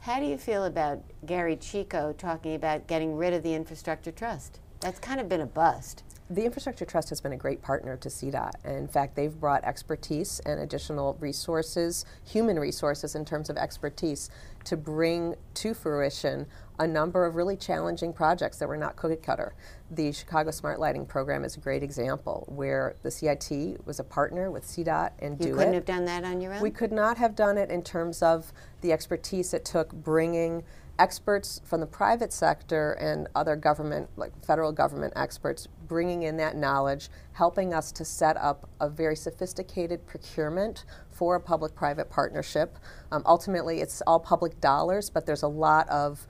How 0.03 0.19
do 0.19 0.27
you 0.27 0.39
feel 0.39 0.65
about 0.65 1.03
Gery 1.27 1.57
Chico 1.57 2.15
talking 2.17 2.55
about 2.55 2.87
getting 2.87 3.17
rid 3.17 3.35
of 3.35 3.43
the 3.43 3.55
infrastructure 3.55 4.13
trust? 4.13 4.61
That's 4.81 4.99
kind 4.99 5.21
of 5.21 5.29
been 5.29 5.43
a 5.43 5.47
bust. 5.47 6.05
The 6.33 6.45
Infrastructure 6.45 6.85
Trust 6.85 7.09
has 7.09 7.21
been 7.21 7.33
a 7.33 7.37
great 7.37 7.61
partner 7.61 7.97
to 7.97 8.09
CDOT. 8.09 8.53
And 8.63 8.77
in 8.77 8.87
fact, 8.87 9.17
they've 9.17 9.35
brought 9.35 9.65
expertise 9.65 10.41
and 10.47 10.61
additional 10.61 11.17
resources, 11.19 12.05
human 12.25 12.57
resources 12.57 13.17
in 13.17 13.25
terms 13.25 13.51
of 13.51 13.57
expertise, 13.57 14.31
to 14.63 14.77
bring 14.77 15.35
to 15.55 15.75
fruition 15.75 16.47
a 16.79 16.87
number 16.87 17.27
of 17.27 17.35
really 17.35 17.57
challenging 17.57 18.13
projects 18.13 18.59
that 18.59 18.69
were 18.69 18.77
not 18.77 18.95
cookie 18.95 19.17
cutter. 19.17 19.55
The 19.91 20.13
Chicago 20.13 20.53
Smart 20.53 20.79
Lighting 20.79 21.05
Program 21.05 21.45
is 21.45 21.57
a 21.57 21.61
great 21.61 21.83
example 21.83 22.45
where 22.47 22.95
the 23.03 23.11
CIT 23.11 23.85
was 23.85 23.99
a 23.99 24.05
partner 24.05 24.53
with 24.53 24.65
CDOT 24.65 25.11
and 25.19 25.37
you 25.41 25.47
do 25.47 25.55
couldn't 25.57 25.73
it. 25.73 25.75
have 25.75 25.85
done 25.85 26.05
that 26.05 26.23
on 26.23 26.41
your 26.41 26.55
own? 26.55 26.63
We 26.63 26.71
could 26.71 26.93
not 26.93 27.19
have 27.19 27.35
done 27.35 27.59
it 27.59 27.71
in 27.71 27.83
terms 27.83 28.23
of 28.23 28.53
the 28.83 28.93
expertise 28.93 29.53
it 29.53 29.65
took 29.65 29.93
bringing 29.93 30.63
experts 31.01 31.61
from 31.65 31.81
the 31.81 31.87
private 31.87 32.33
sector 32.33 32.93
and 32.93 33.27
other 33.35 33.57
government, 33.57 34.11
like 34.17 34.33
federal 34.45 34.71
government 34.71 35.13
experts, 35.17 35.67
bringing 35.91 36.23
in 36.23 36.37
that 36.37 36.57
knowledge, 36.57 37.09
helping 37.33 37.75
us 37.75 37.91
to 37.91 38.05
set 38.05 38.37
up 38.37 38.71
a 38.81 38.89
very 38.89 39.17
sophisticated 39.17 40.07
procurement 40.07 40.85
for 41.11 41.35
a 41.35 41.41
public 41.41 41.75
private 41.75 42.09
partnership. 42.09 42.79
Um, 43.11 43.25
ultimately, 43.27 43.81
it's 43.81 44.01
all 44.07 44.21
public 44.21 44.61
dollars, 44.61 45.11
but 45.11 45.27
there's 45.27 45.43
a 45.43 45.49
lot 45.49 45.89
of 45.89 46.29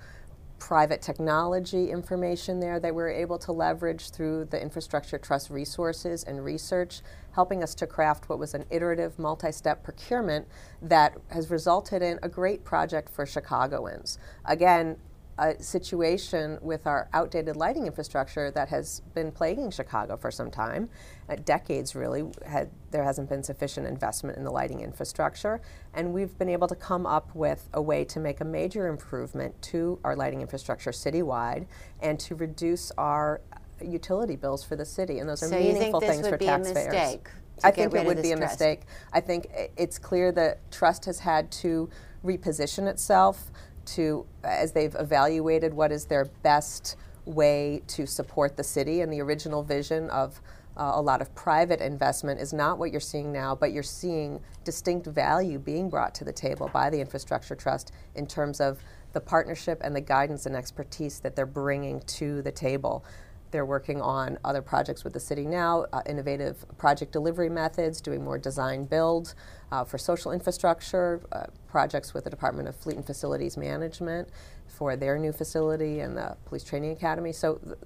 private 0.58 1.02
technology 1.02 1.90
information 1.90 2.58
there 2.58 2.80
that 2.80 2.94
we're 2.94 3.10
able 3.10 3.36
to 3.38 3.52
leverage 3.52 4.10
through 4.10 4.46
the 4.46 4.60
Infrastructure 4.60 5.18
Trust 5.18 5.50
resources 5.50 6.24
and 6.24 6.42
research, 6.42 7.02
helping 7.32 7.62
us 7.62 7.74
to 7.74 7.86
craft 7.86 8.30
what 8.30 8.38
was 8.38 8.54
an 8.54 8.64
iterative 8.70 9.18
multi 9.18 9.52
step 9.52 9.82
procurement 9.82 10.48
that 10.80 11.18
has 11.28 11.50
resulted 11.50 12.00
in 12.00 12.18
a 12.22 12.30
great 12.30 12.64
project 12.64 13.10
for 13.10 13.26
Chicagoans. 13.26 14.18
Again, 14.46 14.96
a 15.40 15.60
situation 15.60 16.58
with 16.60 16.86
our 16.86 17.08
outdated 17.14 17.56
lighting 17.56 17.86
infrastructure 17.86 18.50
that 18.50 18.68
has 18.68 19.00
been 19.14 19.32
plaguing 19.32 19.70
Chicago 19.70 20.16
for 20.16 20.30
some 20.30 20.50
time, 20.50 20.88
uh, 21.28 21.36
decades 21.44 21.94
really. 21.94 22.24
Had, 22.46 22.70
there 22.90 23.02
hasn't 23.02 23.28
been 23.28 23.42
sufficient 23.42 23.86
investment 23.86 24.36
in 24.36 24.44
the 24.44 24.50
lighting 24.50 24.80
infrastructure, 24.80 25.60
and 25.94 26.12
we've 26.12 26.36
been 26.38 26.50
able 26.50 26.68
to 26.68 26.74
come 26.74 27.06
up 27.06 27.34
with 27.34 27.68
a 27.72 27.80
way 27.80 28.04
to 28.04 28.20
make 28.20 28.40
a 28.40 28.44
major 28.44 28.86
improvement 28.86 29.60
to 29.62 29.98
our 30.04 30.14
lighting 30.14 30.42
infrastructure 30.42 30.90
citywide 30.90 31.66
and 32.02 32.20
to 32.20 32.34
reduce 32.34 32.92
our 32.98 33.40
utility 33.82 34.36
bills 34.36 34.62
for 34.62 34.76
the 34.76 34.84
city, 34.84 35.20
and 35.20 35.28
those 35.28 35.42
are 35.42 35.48
so 35.48 35.58
meaningful 35.58 36.00
things 36.00 36.28
for 36.28 36.36
be 36.36 36.44
taxpayers. 36.44 36.86
A 36.86 36.90
mistake 36.90 37.28
I 37.64 37.70
think 37.70 37.94
it 37.94 38.04
would 38.04 38.22
be 38.22 38.32
a 38.32 38.36
trust. 38.36 38.52
mistake. 38.52 38.82
I 39.12 39.20
think 39.20 39.48
it's 39.76 39.98
clear 39.98 40.32
that 40.32 40.70
trust 40.70 41.04
has 41.06 41.20
had 41.20 41.50
to 41.52 41.88
reposition 42.24 42.86
itself 42.86 43.50
to 43.94 44.26
as 44.44 44.72
they've 44.72 44.94
evaluated 44.98 45.74
what 45.74 45.92
is 45.92 46.06
their 46.06 46.26
best 46.42 46.96
way 47.24 47.82
to 47.86 48.06
support 48.06 48.56
the 48.56 48.64
city 48.64 49.00
and 49.00 49.12
the 49.12 49.20
original 49.20 49.62
vision 49.62 50.08
of 50.10 50.40
uh, 50.76 50.92
a 50.94 51.00
lot 51.00 51.20
of 51.20 51.34
private 51.34 51.80
investment 51.80 52.40
is 52.40 52.52
not 52.52 52.78
what 52.78 52.90
you're 52.90 53.00
seeing 53.00 53.32
now, 53.32 53.54
but 53.54 53.72
you're 53.72 53.82
seeing 53.82 54.40
distinct 54.64 55.06
value 55.06 55.58
being 55.58 55.90
brought 55.90 56.14
to 56.14 56.24
the 56.24 56.32
table 56.32 56.70
by 56.72 56.88
the 56.88 57.00
Infrastructure 57.00 57.54
Trust 57.54 57.92
in 58.14 58.26
terms 58.26 58.60
of 58.60 58.78
the 59.12 59.20
partnership 59.20 59.80
and 59.82 59.94
the 59.94 60.00
guidance 60.00 60.46
and 60.46 60.54
expertise 60.54 61.18
that 61.20 61.34
they're 61.34 61.44
bringing 61.44 62.00
to 62.00 62.40
the 62.42 62.52
table. 62.52 63.04
They're 63.50 63.64
working 63.64 64.00
on 64.00 64.38
other 64.44 64.62
projects 64.62 65.02
with 65.02 65.12
the 65.12 65.20
city 65.20 65.44
now, 65.44 65.86
uh, 65.92 66.02
innovative 66.06 66.64
project 66.78 67.12
delivery 67.12 67.48
methods, 67.48 68.00
doing 68.00 68.24
more 68.24 68.38
design 68.38 68.84
build 68.84 69.34
uh, 69.72 69.84
for 69.84 69.98
social 69.98 70.32
infrastructure, 70.32 71.20
uh, 71.32 71.46
projects 71.68 72.14
with 72.14 72.24
the 72.24 72.30
Department 72.30 72.68
of 72.68 72.76
Fleet 72.76 72.96
and 72.96 73.06
Facilities 73.06 73.56
Management 73.56 74.28
for 74.66 74.96
their 74.96 75.18
new 75.18 75.32
facility 75.32 76.00
and 76.00 76.16
the 76.16 76.36
Police 76.44 76.64
Training 76.64 76.92
Academy. 76.92 77.32
So 77.32 77.56
th- 77.56 77.76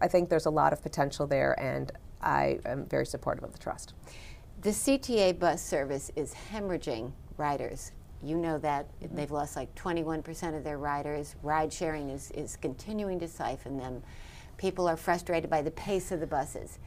I 0.00 0.08
think 0.08 0.28
there's 0.28 0.46
a 0.46 0.50
lot 0.50 0.72
of 0.72 0.82
potential 0.82 1.26
there, 1.26 1.58
and 1.60 1.92
I 2.22 2.58
am 2.64 2.86
very 2.86 3.06
supportive 3.06 3.44
of 3.44 3.52
the 3.52 3.58
trust. 3.58 3.94
The 4.62 4.70
CTA 4.70 5.38
bus 5.38 5.62
service 5.62 6.10
is 6.16 6.34
hemorrhaging 6.50 7.12
riders. 7.36 7.92
You 8.22 8.38
know 8.38 8.58
that. 8.58 8.88
Mm-hmm. 9.00 9.16
They've 9.16 9.30
lost 9.30 9.56
like 9.56 9.74
21% 9.74 10.56
of 10.56 10.64
their 10.64 10.78
riders. 10.78 11.36
Ride 11.42 11.72
sharing 11.72 12.10
is, 12.10 12.30
is 12.32 12.56
continuing 12.56 13.18
to 13.20 13.28
siphon 13.28 13.76
them 13.76 14.02
people 14.56 14.88
are 14.88 14.96
frustrated 14.96 15.50
by 15.50 15.62
the 15.62 15.70
pace 15.70 16.12
of 16.12 16.20
the 16.20 16.26
buses. 16.26 16.78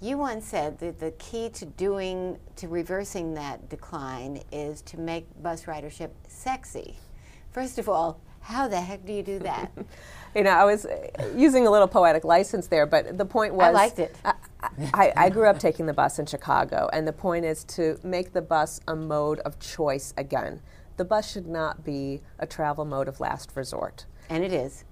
You 0.00 0.18
once 0.18 0.46
said 0.46 0.78
that 0.80 1.00
the 1.00 1.12
key 1.12 1.48
to 1.50 1.64
doing, 1.64 2.38
to 2.56 2.68
reversing 2.68 3.34
that 3.34 3.68
decline 3.70 4.42
is 4.52 4.82
to 4.82 4.98
make 4.98 5.26
bus 5.42 5.64
ridership 5.64 6.10
sexy. 6.28 6.98
First 7.50 7.78
of 7.78 7.88
all, 7.88 8.20
how 8.40 8.68
the 8.68 8.80
heck 8.80 9.06
do 9.06 9.12
you 9.12 9.22
do 9.22 9.38
that? 9.40 9.72
you 10.34 10.44
know, 10.44 10.50
I 10.50 10.64
was 10.64 10.84
uh, 10.84 11.32
using 11.34 11.66
a 11.66 11.70
little 11.70 11.88
poetic 11.88 12.24
license 12.24 12.66
there, 12.66 12.84
but 12.86 13.16
the 13.16 13.24
point 13.24 13.54
was. 13.54 13.64
I 13.64 13.70
liked 13.70 13.98
it. 13.98 14.14
I, 14.24 14.34
I, 14.92 15.12
I, 15.16 15.30
grew 15.30 15.48
up 15.48 15.58
taking 15.58 15.86
the 15.86 15.92
bus 15.92 16.18
in 16.18 16.26
Chicago, 16.26 16.88
and 16.92 17.08
the 17.08 17.12
point 17.12 17.44
is 17.44 17.64
to 17.64 17.98
make 18.04 18.32
the 18.32 18.42
bus 18.42 18.80
a 18.86 18.94
mode 18.94 19.40
of 19.40 19.58
choice 19.58 20.12
again. 20.16 20.60
The 20.96 21.04
bus 21.04 21.30
should 21.30 21.46
not 21.46 21.84
be 21.84 22.20
a 22.38 22.46
travel 22.46 22.84
mode 22.84 23.08
of 23.08 23.18
last 23.18 23.50
resort. 23.54 24.06
And 24.28 24.44
it 24.44 24.52
is 24.52 24.84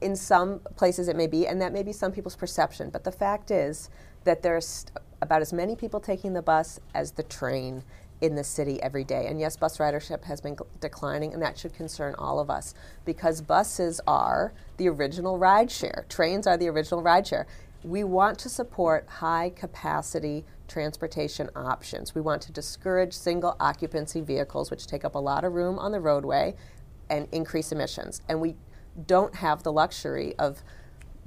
in 0.00 0.16
some 0.16 0.60
places 0.76 1.08
it 1.08 1.16
may 1.16 1.26
be, 1.26 1.46
and 1.46 1.60
that 1.60 1.72
may 1.72 1.82
be 1.82 1.92
some 1.92 2.12
people's 2.12 2.36
perception. 2.36 2.90
But 2.90 3.04
the 3.04 3.12
fact 3.12 3.50
is 3.50 3.90
that 4.24 4.42
there's 4.42 4.86
about 5.22 5.42
as 5.42 5.52
many 5.52 5.76
people 5.76 6.00
taking 6.00 6.32
the 6.32 6.42
bus 6.42 6.80
as 6.94 7.12
the 7.12 7.22
train 7.22 7.82
in 8.20 8.34
the 8.34 8.44
city 8.44 8.82
every 8.82 9.04
day. 9.04 9.26
And 9.26 9.40
yes, 9.40 9.56
bus 9.56 9.78
ridership 9.78 10.24
has 10.24 10.40
been 10.40 10.56
declining, 10.80 11.32
and 11.32 11.42
that 11.42 11.58
should 11.58 11.74
concern 11.74 12.14
all 12.18 12.38
of 12.38 12.50
us 12.50 12.74
because 13.04 13.40
buses 13.40 14.00
are 14.06 14.52
the 14.76 14.88
original 14.88 15.38
rideshare. 15.38 16.08
Trains 16.08 16.46
are 16.46 16.56
the 16.56 16.68
original 16.68 17.02
rideshare. 17.02 17.46
We 17.82 18.04
want 18.04 18.38
to 18.40 18.50
support 18.50 19.06
high 19.08 19.52
capacity 19.56 20.44
transportation 20.68 21.48
options. 21.56 22.14
We 22.14 22.20
want 22.20 22.42
to 22.42 22.52
discourage 22.52 23.14
single 23.14 23.56
occupancy 23.58 24.20
vehicles, 24.20 24.70
which 24.70 24.86
take 24.86 25.04
up 25.04 25.14
a 25.14 25.18
lot 25.18 25.44
of 25.44 25.54
room 25.54 25.78
on 25.78 25.92
the 25.92 26.00
roadway 26.00 26.54
and 27.08 27.26
increase 27.32 27.72
emissions. 27.72 28.20
And 28.28 28.40
we 28.40 28.54
don't 29.06 29.34
have 29.36 29.62
the 29.62 29.72
luxury 29.72 30.34
of 30.38 30.62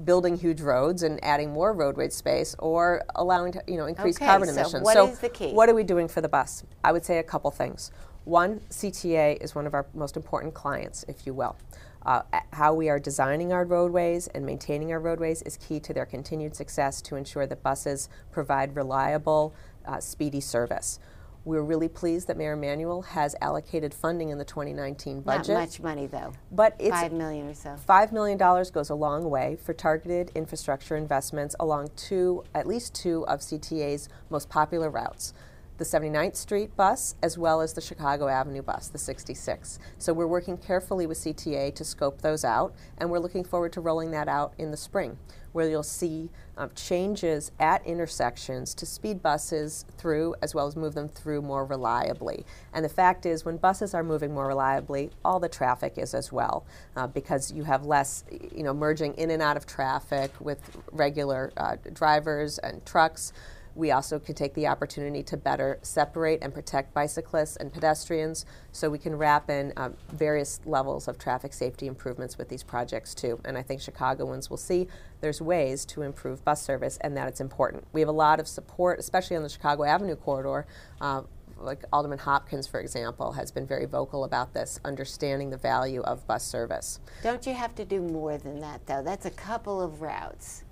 building 0.04 0.38
huge 0.38 0.62
roads 0.62 1.04
and 1.04 1.24
adding 1.24 1.52
more 1.52 1.74
roadway 1.74 2.10
space 2.10 2.56
or 2.60 3.04
allowing 3.16 3.52
to, 3.54 3.64
you 3.68 3.78
know 3.78 3.86
increase 3.86 4.18
okay, 4.18 4.26
carbon 4.26 4.48
so 4.48 4.54
emissions. 4.56 4.84
What 4.84 4.94
so 4.94 5.08
is 5.08 5.20
the 5.20 5.30
key? 5.30 5.52
what 5.52 5.70
are 5.70 5.76
we 5.76 5.84
doing 5.84 6.08
for 6.08 6.22
the 6.22 6.30
bus? 6.30 6.64
I 6.84 6.92
would 6.92 7.06
say 7.06 7.20
a 7.20 7.24
couple 7.24 7.52
things. 7.52 7.92
One, 8.26 8.62
CTA 8.70 9.42
is 9.44 9.54
one 9.54 9.68
of 9.68 9.74
our 9.74 9.86
most 9.94 10.16
important 10.16 10.54
clients, 10.54 11.04
if 11.08 11.28
you 11.28 11.34
will. 11.34 11.58
Uh, 12.06 12.22
how 12.52 12.74
we 12.74 12.90
are 12.90 13.00
designing 13.00 13.54
our 13.54 13.66
roadways 13.66 14.28
and 14.28 14.46
maintaining 14.46 14.92
our 14.92 15.00
roadways 15.00 15.42
is 15.44 15.58
key 15.58 15.80
to 15.82 15.94
their 15.94 16.06
continued 16.06 16.56
success 16.56 17.02
to 17.02 17.16
ensure 17.16 17.46
that 17.48 17.64
buses 17.64 18.10
provide 18.32 18.76
reliable, 18.76 19.54
uh, 19.86 20.00
speedy 20.00 20.42
service. 20.42 21.00
We're 21.46 21.64
really 21.64 21.90
pleased 21.90 22.28
that 22.28 22.38
Mayor 22.38 22.54
Emanuel 22.54 23.02
has 23.02 23.36
allocated 23.42 23.94
funding 23.94 24.30
in 24.30 24.38
the 24.38 24.46
2019 24.46 25.22
budget. 25.22 25.50
Not 25.50 25.60
much 25.60 25.80
money, 25.82 26.08
though. 26.08 26.34
But 26.52 26.76
it's 26.80 26.92
five 26.92 27.12
million 27.12 27.50
or 27.50 27.54
so. 27.54 27.76
Five 27.76 28.14
million 28.14 28.38
dollars 28.38 28.72
goes 28.72 28.90
a 28.90 28.96
long 28.96 29.30
way 29.30 29.58
for 29.62 29.74
targeted 29.74 30.32
infrastructure 30.36 30.96
investments 30.96 31.54
along 31.60 31.90
two, 31.98 32.44
at 32.56 32.66
least 32.66 32.96
two 32.96 33.28
of 33.28 33.42
CTA's 33.42 34.08
most 34.30 34.50
popular 34.50 34.90
routes 34.90 35.34
the 35.78 35.84
79th 35.84 36.36
Street 36.36 36.76
bus 36.76 37.16
as 37.24 37.38
well 37.38 37.60
as 37.60 37.74
the 37.74 37.82
Chicago 37.82 38.28
Avenue 38.28 38.62
bus, 38.62 38.88
the 38.88 38.98
66. 38.98 39.80
So 39.98 40.14
we're 40.14 40.28
working 40.28 40.58
carefully 40.58 41.08
with 41.08 41.18
CTA 41.18 41.74
to 41.76 41.84
scope 41.84 42.22
those 42.22 42.46
out, 42.46 42.76
and 42.98 43.10
we're 43.10 43.20
looking 43.20 43.44
forward 43.44 43.74
to 43.74 43.82
rolling 43.82 44.12
that 44.12 44.28
out 44.28 44.54
in 44.58 44.72
the 44.72 44.78
spring, 44.78 45.18
where 45.54 45.70
you'll 45.70 45.82
see 45.82 46.30
um, 46.58 46.70
changes 46.76 47.52
at 47.60 47.86
intersections 47.86 48.74
to 48.76 48.86
speed 48.86 49.24
buses 49.24 49.86
through 49.98 50.36
as 50.42 50.54
well 50.54 50.68
as 50.68 50.76
move 50.76 50.94
them 50.94 51.08
through 51.08 51.42
more 51.42 51.66
reliably. 51.66 52.46
And 52.74 52.84
the 52.84 52.90
fact 52.90 53.26
is, 53.26 53.46
when 53.46 53.58
buses 53.58 53.94
are 53.94 54.04
moving 54.04 54.34
more 54.34 54.48
reliably, 54.48 55.12
all 55.24 55.40
the 55.40 55.50
traffic 55.50 55.98
is 55.98 56.14
as 56.14 56.32
well, 56.32 56.66
uh, 56.96 57.08
because 57.08 57.52
you 57.52 57.64
have 57.64 57.86
less, 57.86 58.24
you 58.54 58.64
know, 58.64 58.74
merging 58.74 59.14
in 59.16 59.32
and 59.32 59.42
out 59.42 59.58
of 59.58 59.66
traffic 59.66 60.32
with 60.40 60.60
regular 60.92 61.52
uh, 61.58 61.78
drivers 61.94 62.58
and 62.60 62.86
trucks 62.86 63.34
We 63.76 63.92
also 63.92 64.20
could 64.20 64.38
take 64.38 64.54
the 64.54 64.68
opportunity 64.68 65.24
to 65.24 65.38
better 65.38 65.80
separate 65.82 66.40
and 66.42 66.54
protect 66.54 66.94
bicyclists 66.94 67.56
and 67.56 67.74
pedestrians 67.74 68.46
so 68.72 68.90
we 68.90 69.00
can 69.00 69.16
wrap 69.18 69.50
in 69.50 69.74
um, 69.78 69.96
various 70.12 70.60
levels 70.66 71.08
of 71.08 71.18
traffic 71.18 71.54
safety 71.54 71.88
improvements 71.88 72.38
with 72.38 72.50
these 72.50 72.64
projects 72.64 73.16
too. 73.16 73.40
And 73.46 73.58
I 73.58 73.64
think 73.64 73.82
Chicagoans 73.82 74.50
will 74.50 74.58
see 74.58 74.88
there's 75.22 75.42
ways 75.42 75.86
to 75.86 76.04
improve 76.04 76.44
bus 76.46 76.62
service 76.62 76.98
and 77.02 77.18
that 77.18 77.28
it's 77.28 77.42
important. 77.42 77.86
We 77.94 78.02
have 78.02 78.10
a 78.10 78.14
lot 78.14 78.40
of 78.40 78.48
support, 78.48 79.00
especially 79.00 79.38
on 79.38 79.44
the 79.44 79.50
Chicago 79.50 79.84
Avenue 79.84 80.16
corridor. 80.16 80.68
Uh, 81.02 81.24
like 81.58 81.86
Alderman 81.94 82.20
Hopkins, 82.20 82.68
for 82.68 82.80
example, 82.80 83.32
has 83.34 83.52
been 83.52 83.66
very 83.66 83.86
vocal 83.86 84.26
about 84.26 84.54
this, 84.54 84.80
understanding 84.84 85.50
the 85.50 85.58
value 85.58 86.02
of 86.02 86.26
bus 86.28 86.44
service. 86.44 87.00
Don't 87.22 87.46
you 87.46 87.54
have 87.54 87.74
to 87.76 87.86
do 87.86 88.02
more 88.02 88.38
than 88.38 88.60
that, 88.60 88.86
though? 88.86 89.02
That's 89.02 89.26
a 89.26 89.32
couple 89.32 89.82
of 89.82 90.02
routes 90.02 90.64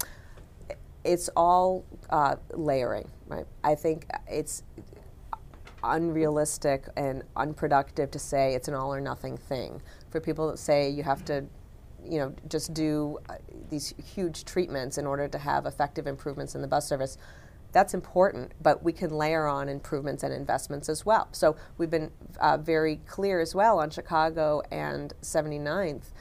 it's 1.04 1.30
all 1.36 1.86
uh, 2.10 2.36
layering, 2.54 3.10
right? 3.28 3.46
I 3.64 3.76
think 3.76 4.06
it's 4.28 4.64
unrealistic 5.84 6.86
and 6.96 7.24
unproductive 7.36 8.12
to 8.12 8.20
say 8.20 8.54
it's 8.54 8.68
an 8.68 8.74
all 8.74 8.94
or 8.94 9.02
nothing 9.02 9.38
thing. 9.38 9.82
For 10.10 10.20
people 10.20 10.50
that 10.52 10.60
say 10.60 10.90
you 10.90 11.04
have 11.04 11.26
to, 11.26 11.46
you 12.04 12.20
know, 12.20 12.34
just 12.48 12.74
do 12.74 13.18
uh, 13.30 13.36
these 13.70 13.94
huge 14.14 14.46
treatments 14.46 14.98
in 14.98 15.08
order 15.08 15.28
to 15.28 15.38
have 15.38 15.66
effective 15.66 16.08
improvements 16.08 16.56
in 16.56 16.62
the 16.62 16.68
bus 16.68 16.88
service, 16.88 17.18
that's 17.72 17.94
important, 17.94 18.52
but 18.62 18.84
we 18.84 18.92
can 18.92 19.12
layer 19.12 19.48
on 19.48 19.70
improvements 19.70 20.24
and 20.24 20.34
investments 20.34 20.90
as 20.90 21.06
well. 21.06 21.30
So 21.32 21.56
we've 21.78 21.90
been 21.90 22.12
uh, 22.40 22.58
very 22.58 22.98
clear 23.08 23.40
as 23.40 23.56
well 23.56 23.80
on 23.80 23.90
Chicago 23.90 24.62
and 24.72 25.14
79th 25.22 26.12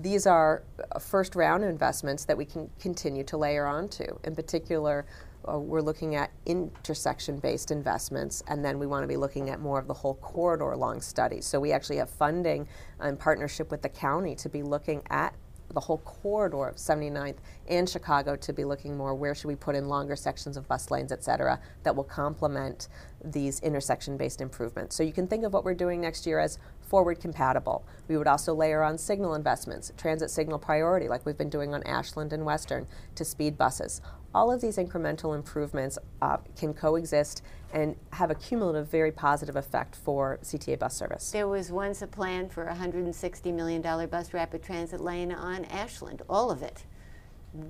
these 0.00 0.26
are 0.26 0.62
uh, 0.92 0.98
first 0.98 1.34
round 1.34 1.64
investments 1.64 2.24
that 2.24 2.36
we 2.36 2.44
can 2.44 2.70
continue 2.78 3.24
to 3.24 3.36
layer 3.36 3.66
onto. 3.66 4.06
In 4.24 4.34
particular, 4.34 5.06
uh, 5.48 5.58
we're 5.58 5.80
looking 5.80 6.14
at 6.14 6.30
intersection 6.46 7.38
based 7.38 7.70
investments, 7.70 8.42
and 8.48 8.64
then 8.64 8.78
we 8.78 8.86
want 8.86 9.02
to 9.02 9.08
be 9.08 9.16
looking 9.16 9.50
at 9.50 9.60
more 9.60 9.78
of 9.78 9.86
the 9.86 9.94
whole 9.94 10.14
corridor 10.14 10.76
long 10.76 11.00
studies. 11.00 11.46
So 11.46 11.58
we 11.58 11.72
actually 11.72 11.96
have 11.96 12.10
funding 12.10 12.68
in 13.02 13.16
partnership 13.16 13.70
with 13.70 13.82
the 13.82 13.88
county 13.88 14.34
to 14.36 14.48
be 14.48 14.62
looking 14.62 15.02
at 15.10 15.34
the 15.74 15.80
whole 15.80 15.98
corridor 15.98 16.68
of 16.68 16.76
79th 16.76 17.36
and 17.68 17.88
Chicago 17.88 18.36
to 18.36 18.52
be 18.52 18.64
looking 18.64 18.96
more 18.96 19.14
where 19.14 19.34
should 19.34 19.48
we 19.48 19.54
put 19.54 19.74
in 19.74 19.86
longer 19.88 20.16
sections 20.16 20.56
of 20.56 20.66
bus 20.66 20.90
lanes, 20.90 21.12
et 21.12 21.22
cetera, 21.22 21.60
that 21.82 21.94
will 21.94 22.04
complement 22.04 22.88
these 23.22 23.60
intersection 23.60 24.16
based 24.16 24.40
improvements. 24.40 24.96
So 24.96 25.02
you 25.02 25.12
can 25.12 25.26
think 25.26 25.44
of 25.44 25.52
what 25.52 25.64
we're 25.64 25.74
doing 25.74 26.00
next 26.00 26.26
year 26.26 26.38
as 26.38 26.58
forward 26.88 27.20
compatible. 27.20 27.84
We 28.08 28.16
would 28.16 28.26
also 28.26 28.54
layer 28.54 28.82
on 28.82 28.98
signal 28.98 29.34
investments, 29.34 29.92
transit 29.96 30.30
signal 30.30 30.58
priority, 30.58 31.08
like 31.08 31.24
we've 31.26 31.36
been 31.36 31.50
doing 31.50 31.74
on 31.74 31.82
Ashland 31.82 32.32
and 32.32 32.44
Western, 32.44 32.86
to 33.14 33.24
speed 33.24 33.58
buses. 33.58 34.00
All 34.34 34.50
of 34.50 34.60
these 34.60 34.76
incremental 34.76 35.34
improvements 35.34 35.98
uh, 36.22 36.38
can 36.56 36.74
coexist 36.74 37.42
and 37.72 37.96
have 38.12 38.30
a 38.30 38.34
cumulative, 38.34 38.88
very 38.88 39.12
positive 39.12 39.56
effect 39.56 39.94
for 39.94 40.38
CTA 40.42 40.78
bus 40.78 40.96
service. 40.96 41.30
There 41.30 41.48
was 41.48 41.70
once 41.70 42.02
a 42.02 42.06
plan 42.06 42.48
for 42.48 42.64
a 42.64 42.74
$160 42.74 43.54
million 43.54 43.82
bus 43.82 44.32
rapid 44.32 44.62
transit 44.62 45.00
lane 45.00 45.32
on 45.32 45.64
Ashland, 45.66 46.22
all 46.28 46.50
of 46.50 46.62
it. 46.62 46.84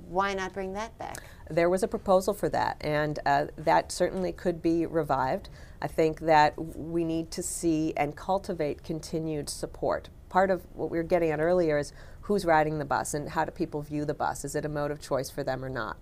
Why 0.08 0.34
not 0.34 0.52
bring 0.52 0.72
that 0.75 0.96
back? 0.98 1.22
There 1.50 1.70
was 1.70 1.82
a 1.82 1.88
proposal 1.88 2.34
for 2.34 2.48
that, 2.50 2.76
and 2.80 3.18
uh, 3.25 3.46
that 3.56 3.90
certainly 3.90 4.32
could 4.32 4.60
be 4.60 4.87
revived. 4.87 5.48
I 5.80 5.87
think 5.87 6.20
that 6.20 6.54
we 6.58 7.04
need 7.04 7.30
to 7.32 7.42
see 7.42 7.92
and 7.97 8.16
cultivate 8.16 8.82
continued 8.82 9.49
support. 9.49 10.08
Part 10.28 10.50
of 10.50 10.66
what 10.75 10.90
we 10.90 10.99
were 10.99 11.04
getting 11.04 11.30
at 11.30 11.40
earlier 11.40 11.78
is 11.78 11.92
who's 12.23 12.44
riding 12.44 12.78
the 12.78 12.85
bus 12.85 13.14
and 13.14 13.30
how 13.30 13.44
do 13.44 13.50
people 13.50 13.80
view 13.82 14.04
the 14.04 14.14
bus? 14.14 14.44
Is 14.44 14.54
it 14.54 14.64
a 14.64 14.68
mode 14.68 14.90
of 14.90 15.00
choice 15.00 15.30
for 15.30 15.42
them 15.42 15.64
or 15.64 15.68
not? 15.68 15.97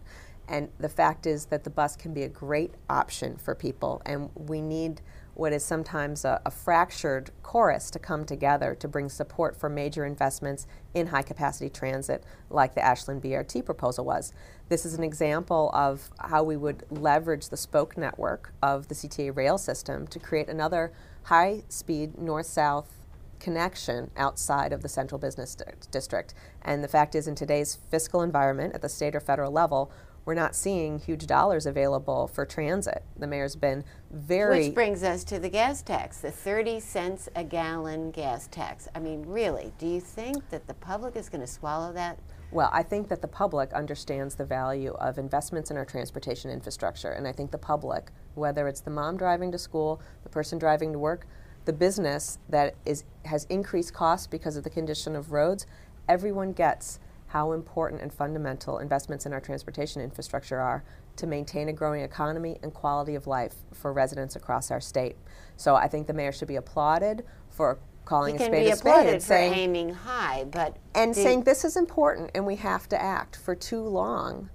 And 0.49 0.69
the 0.79 0.89
fact 0.89 1.27
is 1.27 1.47
that 1.47 1.65
the 1.65 1.71
bus 1.71 1.97
can 1.97 2.15
be 2.15 2.23
a 2.23 2.29
great 2.29 2.75
option 2.89 3.37
for 3.37 3.55
people, 3.55 4.01
and 4.07 4.31
we 4.35 4.61
need 4.61 5.01
what 5.37 5.53
is 5.53 5.63
sometimes 5.63 6.25
a, 6.25 6.41
a, 6.47 6.51
fractured 6.51 7.31
chorus 7.43 7.91
to 7.91 7.99
come 7.99 8.25
together 8.25 8.75
to 8.75 8.89
bring 8.89 9.09
support 9.11 9.55
for 9.55 9.69
major 9.69 10.07
investments 10.07 10.67
in 10.95 11.09
high 11.09 11.23
capacity 11.23 11.69
transit, 11.69 12.25
like 12.49 12.75
the 12.75 12.83
Ashland 12.83 13.23
BRT 13.23 13.63
proposal 13.65 14.07
was. 14.07 14.33
This 14.71 14.87
is 14.87 14.95
an 14.95 15.05
example 15.05 15.71
of 15.75 16.11
how 16.19 16.43
we 16.43 16.57
would 16.57 16.85
leverage 16.91 17.51
the 17.51 17.57
spoke 17.57 17.99
network 17.99 18.53
of 18.63 18.89
the 18.89 18.95
CTA 18.95 19.37
rail 19.37 19.59
system 19.59 20.07
to 20.07 20.19
create 20.19 20.49
another 20.49 20.91
high 21.25 21.63
speed 21.69 22.17
north 22.17 22.47
south 22.47 22.95
connection 23.39 24.11
outside 24.17 24.73
of 24.73 24.81
the 24.81 24.89
central 24.89 25.19
business 25.19 25.55
district. 25.91 26.33
And 26.63 26.83
the 26.83 26.89
fact 26.89 27.15
is, 27.15 27.29
in 27.29 27.35
today's 27.35 27.79
fiscal 27.91 28.23
environment 28.23 28.75
at 28.75 28.81
the 28.81 28.89
state 28.89 29.15
or 29.15 29.21
federal 29.21 29.53
level, 29.53 29.93
we're 30.27 30.35
not 30.35 30.57
seeing 30.57 30.99
huge 30.99 31.27
dollars 31.27 31.67
available 31.67 32.27
for 32.27 32.45
transit. 32.45 33.05
The 33.17 33.29
mayor's 33.29 33.55
been 33.55 33.85
very. 34.11 34.67
Which 34.67 34.75
brings 34.75 35.03
us 35.05 35.23
to 35.25 35.39
the 35.39 35.49
gas 35.49 35.83
tax, 35.83 36.19
the 36.19 36.33
30 36.33 36.81
cents 36.81 37.29
a 37.37 37.45
gallon 37.45 38.11
gas 38.11 38.49
tax. 38.49 38.89
I 38.95 38.99
mean, 38.99 39.25
really, 39.25 39.73
do 39.79 39.87
you 39.87 40.01
think 40.01 40.51
that 40.51 40.67
the 40.67 40.75
public 40.75 41.15
is 41.17 41.29
going 41.29 41.43
to 41.43 41.47
swallow 41.47 41.93
that? 41.93 42.19
Well, 42.51 42.71
I 42.73 42.83
think 42.83 43.09
that 43.09 43.23
the 43.23 43.29
public 43.29 43.73
understands 43.73 44.35
the 44.35 44.45
value 44.45 44.95
of 44.95 45.19
investments 45.19 45.71
in 45.71 45.77
our 45.77 45.85
transportation 45.85 46.51
infrastructure. 46.51 47.13
And 47.13 47.27
I 47.27 47.33
think 47.33 47.53
the 47.53 47.59
public, 47.59 48.11
whether 48.35 48.67
it's 48.67 48.81
the 48.81 48.91
mom 48.91 49.17
driving 49.17 49.53
to 49.53 49.59
school, 49.59 50.01
the 50.25 50.29
person 50.29 50.59
driving 50.59 50.93
to 50.93 50.99
work, 50.99 51.27
the 51.67 51.73
business 51.73 52.39
that 52.49 52.75
is, 52.85 53.05
has 53.25 53.45
increased 53.45 53.95
costs 53.95 54.27
because 54.27 54.57
of 54.57 54.65
the 54.65 54.71
condition 54.71 55.15
of 55.15 55.33
roads, 55.33 55.67
everyone 56.09 56.53
gets 56.53 56.99
how 57.37 57.53
important 57.53 58.01
and 58.01 58.11
fundamental 58.11 58.79
investments 58.79 59.27
in 59.27 59.33
our 59.35 59.41
transportation 59.43 60.01
infrastructure 60.01 60.59
are 60.59 60.83
to 61.17 61.27
maintain 61.27 61.69
a 61.69 61.73
growing 61.73 62.01
economy 62.01 62.59
and 62.63 62.73
quality 62.73 63.15
of 63.15 63.27
life 63.27 63.57
for 63.75 63.93
residents 63.93 64.37
across 64.37 64.71
our 64.71 64.81
state. 64.81 65.17
So 65.59 65.75
I 65.75 65.87
think 65.87 66.07
the 66.07 66.15
mayor 66.15 66.33
should 66.33 66.49
be 66.49 66.57
applauded 66.57 67.27
for 67.51 67.79
calling 68.07 68.37
a 68.37 68.39
spade 68.39 68.73
a 68.73 68.77
spade 68.77 69.07
and 69.13 69.23
saying 69.23 69.53
aiming 69.53 69.91
high, 69.93 70.47
but 70.51 70.79
and 70.95 71.15
saying 71.15 71.43
this 71.43 71.63
is 71.63 71.77
important 71.77 72.31
and 72.35 72.47
we 72.47 72.57
have 72.57 72.89
to 72.89 73.03
act. 73.03 73.37
For 73.37 73.55
too 73.55 73.83
long, 73.83 74.49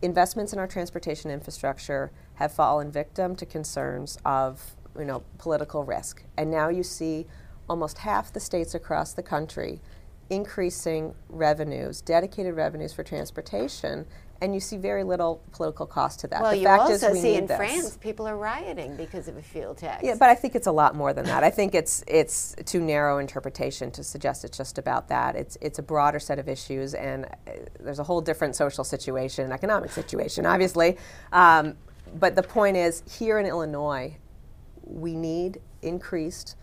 investments 0.00 0.54
in 0.54 0.58
our 0.58 0.66
transportation 0.66 1.30
infrastructure 1.30 2.10
have 2.36 2.52
fallen 2.52 2.90
victim 2.90 3.36
to 3.36 3.44
concerns 3.44 4.16
of 4.24 4.76
you 4.98 5.04
know 5.04 5.24
political 5.36 5.84
risk, 5.84 6.24
and 6.38 6.50
now 6.50 6.70
you 6.70 6.82
see 6.82 7.26
almost 7.68 7.98
half 7.98 8.32
the 8.32 8.40
states 8.40 8.74
across 8.74 9.12
the 9.12 9.22
country 9.22 9.82
increasing 10.30 11.14
revenues, 11.28 12.00
dedicated 12.00 12.54
revenues 12.54 12.92
for 12.92 13.02
transportation, 13.02 14.06
and 14.42 14.54
you 14.54 14.60
see 14.60 14.76
very 14.76 15.04
little 15.04 15.40
political 15.52 15.86
cost 15.86 16.18
to 16.20 16.26
that. 16.26 16.42
Well, 16.42 16.50
the 16.50 16.58
you 16.58 16.64
fact 16.64 16.82
also 16.82 17.08
is 17.08 17.12
we 17.12 17.20
see 17.20 17.34
in 17.36 17.46
this. 17.46 17.56
France 17.56 17.96
people 17.98 18.26
are 18.26 18.36
rioting 18.36 18.96
because 18.96 19.28
of 19.28 19.36
a 19.36 19.42
fuel 19.42 19.72
tax. 19.72 20.02
Yeah, 20.02 20.16
but 20.18 20.30
I 20.30 20.34
think 20.34 20.56
it's 20.56 20.66
a 20.66 20.72
lot 20.72 20.96
more 20.96 21.12
than 21.12 21.24
that. 21.26 21.44
I 21.44 21.50
think 21.50 21.76
it's 21.76 22.02
it's 22.08 22.56
too 22.64 22.80
narrow 22.80 23.18
interpretation 23.18 23.92
to 23.92 24.02
suggest 24.02 24.44
it's 24.44 24.58
just 24.58 24.78
about 24.78 25.06
that. 25.08 25.36
It's 25.36 25.56
it's 25.60 25.78
a 25.78 25.82
broader 25.82 26.18
set 26.18 26.40
of 26.40 26.48
issues, 26.48 26.94
and 26.94 27.26
uh, 27.26 27.52
there's 27.78 28.00
a 28.00 28.04
whole 28.04 28.20
different 28.20 28.56
social 28.56 28.82
situation, 28.82 29.52
economic 29.52 29.92
situation, 29.92 30.44
obviously. 30.44 30.98
Um, 31.32 31.76
but 32.18 32.34
the 32.34 32.42
point 32.42 32.76
is, 32.76 33.04
here 33.08 33.38
in 33.38 33.46
Illinois, 33.46 34.16
we 34.84 35.14
need 35.14 35.60
increased, 35.82 36.56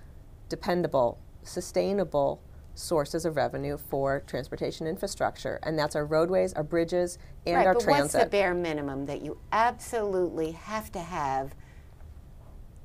dependable, 0.50 1.18
sustainable 1.44 2.42
sources 2.80 3.26
of 3.26 3.36
revenue 3.36 3.78
for 3.78 4.22
transportation 4.26 4.88
infrastructure, 4.88 5.60
and 5.64 5.78
that's 5.78 5.96
our 5.96 6.06
roadways, 6.06 6.54
our 6.54 6.64
bridges, 6.64 7.18
and 7.46 7.58
right, 7.58 7.68
our 7.68 7.74
but 7.74 7.84
transit. 7.84 8.20
What's 8.20 8.26
the 8.26 8.30
bare 8.30 8.54
minimum 8.54 9.06
that 9.06 9.22
you 9.22 9.38
absolutely 9.52 10.52
have 10.52 10.92
to 10.94 11.00
have 11.00 11.54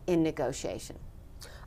in 0.06 0.22
negotiation? 0.22 0.98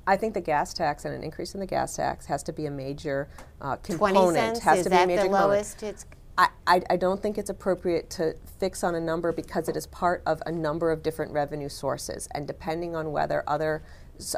I 0.06 0.16
think 0.16 0.34
the 0.34 0.42
gas 0.42 0.74
tax 0.74 1.06
and 1.06 1.14
an 1.14 1.24
increase 1.24 1.54
in 1.54 1.60
the 1.60 1.66
gas 1.66 1.96
tax 1.96 2.26
has 2.28 2.44
to 2.44 2.54
be 2.54 2.66
a 2.66 2.72
major 2.72 3.30
uh, 3.62 3.76
component. 3.78 4.18
Twenty 4.18 4.36
cents 4.36 4.60
has 4.60 4.80
is 4.80 4.84
to 4.86 4.90
that 4.90 5.08
be 5.08 5.14
a 5.14 5.16
major 5.16 5.24
the 5.24 5.28
component. 5.30 5.50
lowest? 5.50 5.84
It's 5.84 6.06
I, 6.38 6.50
I, 6.68 6.82
I 6.92 6.98
don't 6.98 7.22
think 7.22 7.38
it's 7.38 7.50
appropriate 7.50 8.10
to 8.12 8.36
fix 8.60 8.84
on 8.84 8.94
a 8.94 9.02
number 9.02 9.32
because 9.32 9.68
it 9.68 9.76
is 9.76 9.88
part 9.88 10.22
of 10.28 10.42
a 10.46 10.52
number 10.52 10.92
of 10.92 11.02
different 11.02 11.32
revenue 11.32 11.68
sources, 11.70 12.28
and 12.32 12.46
depending 12.46 12.96
on 12.96 13.12
whether 13.12 13.44
other, 13.48 13.84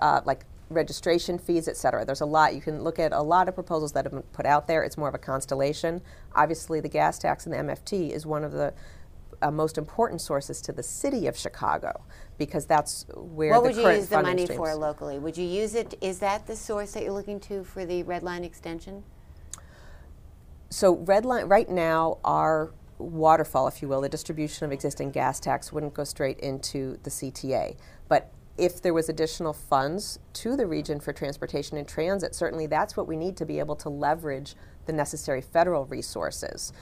uh, 0.02 0.22
like 0.26 0.46
registration 0.70 1.38
fees, 1.38 1.68
et 1.68 1.78
cetera. 1.78 2.06
There's 2.06 2.22
a 2.22 2.26
lot. 2.26 2.54
You 2.56 2.62
can 2.62 2.84
look 2.84 3.00
at 3.00 3.12
a 3.12 3.22
lot 3.22 3.48
of 3.48 3.56
proposals 3.56 3.92
that 3.94 4.06
have 4.06 4.14
been 4.14 4.22
put 4.22 4.46
out 4.46 4.68
there. 4.68 4.84
It's 4.84 4.98
more 4.98 5.10
of 5.10 5.16
a 5.16 5.20
constellation. 5.20 6.02
Obviously, 6.36 6.80
the 6.80 6.90
gas 6.90 7.18
tax 7.18 7.46
and 7.46 7.54
the 7.54 7.58
MFT 7.58 8.12
is 8.12 8.26
one 8.26 8.44
of 8.44 8.52
the 8.52 8.74
uh, 9.42 9.52
most 9.52 9.78
important 9.78 10.22
sources 10.22 10.62
to 10.62 10.72
the 10.72 10.84
city 10.84 11.28
of 11.28 11.38
Chicago 11.38 12.04
because 12.38 12.66
that's 12.66 13.06
where 13.16 13.60
the 13.62 13.74
charities 13.74 13.76
are 13.76 13.76
located. 13.76 13.76
what 13.76 13.76
the 13.76 13.82
would 13.82 13.94
you 13.94 14.00
use 14.00 14.10
the 14.10 14.22
money 14.22 14.44
streams. 14.44 14.58
for 14.58 14.76
locally? 14.76 15.20
Would 15.20 15.38
you 15.38 15.46
use 15.46 15.76
it? 15.76 15.96
Is 16.02 16.20
that 16.20 16.48
the 16.48 16.56
source 16.56 16.92
that 16.94 17.04
you're 17.04 17.14
looking 17.14 17.40
to 17.42 17.64
for 17.64 17.86
the 17.86 18.04
red 18.04 18.24
line 18.24 18.44
extension? 18.44 19.04
So 20.70 20.98
red 20.98 21.26
line 21.26 21.48
right 21.48 21.70
now 21.70 22.20
our 22.24 22.74
waterfall, 23.00 23.68
if 23.68 23.82
you 23.82 23.88
will, 23.88 24.02
the 24.02 24.10
distribution 24.10 24.66
of 24.66 24.72
existing 24.72 25.12
gas 25.12 25.40
tax 25.40 25.72
wouldn't 25.72 25.94
go 25.94 26.04
straight 26.04 26.40
into 26.40 27.00
the 27.04 27.10
CTA. 27.10 27.78
But 28.08 28.32
if 28.60 28.82
there 28.82 28.94
was 28.94 29.10
additional 29.10 29.54
funds 29.54 30.20
to 30.34 30.56
the 30.56 30.68
region 30.68 31.00
for 31.00 31.14
transportation 31.14 31.78
and 31.78 31.88
transit, 31.88 32.36
certainly 32.36 32.68
that's 32.68 32.98
what 32.98 33.08
we 33.08 33.16
need 33.16 33.38
to 33.38 33.46
be 33.46 33.60
able 33.60 33.76
to 33.78 33.90
leverage 33.90 34.56
the 34.86 34.94
necessary 34.94 35.42
federal 35.42 35.86
resources. 35.86 36.74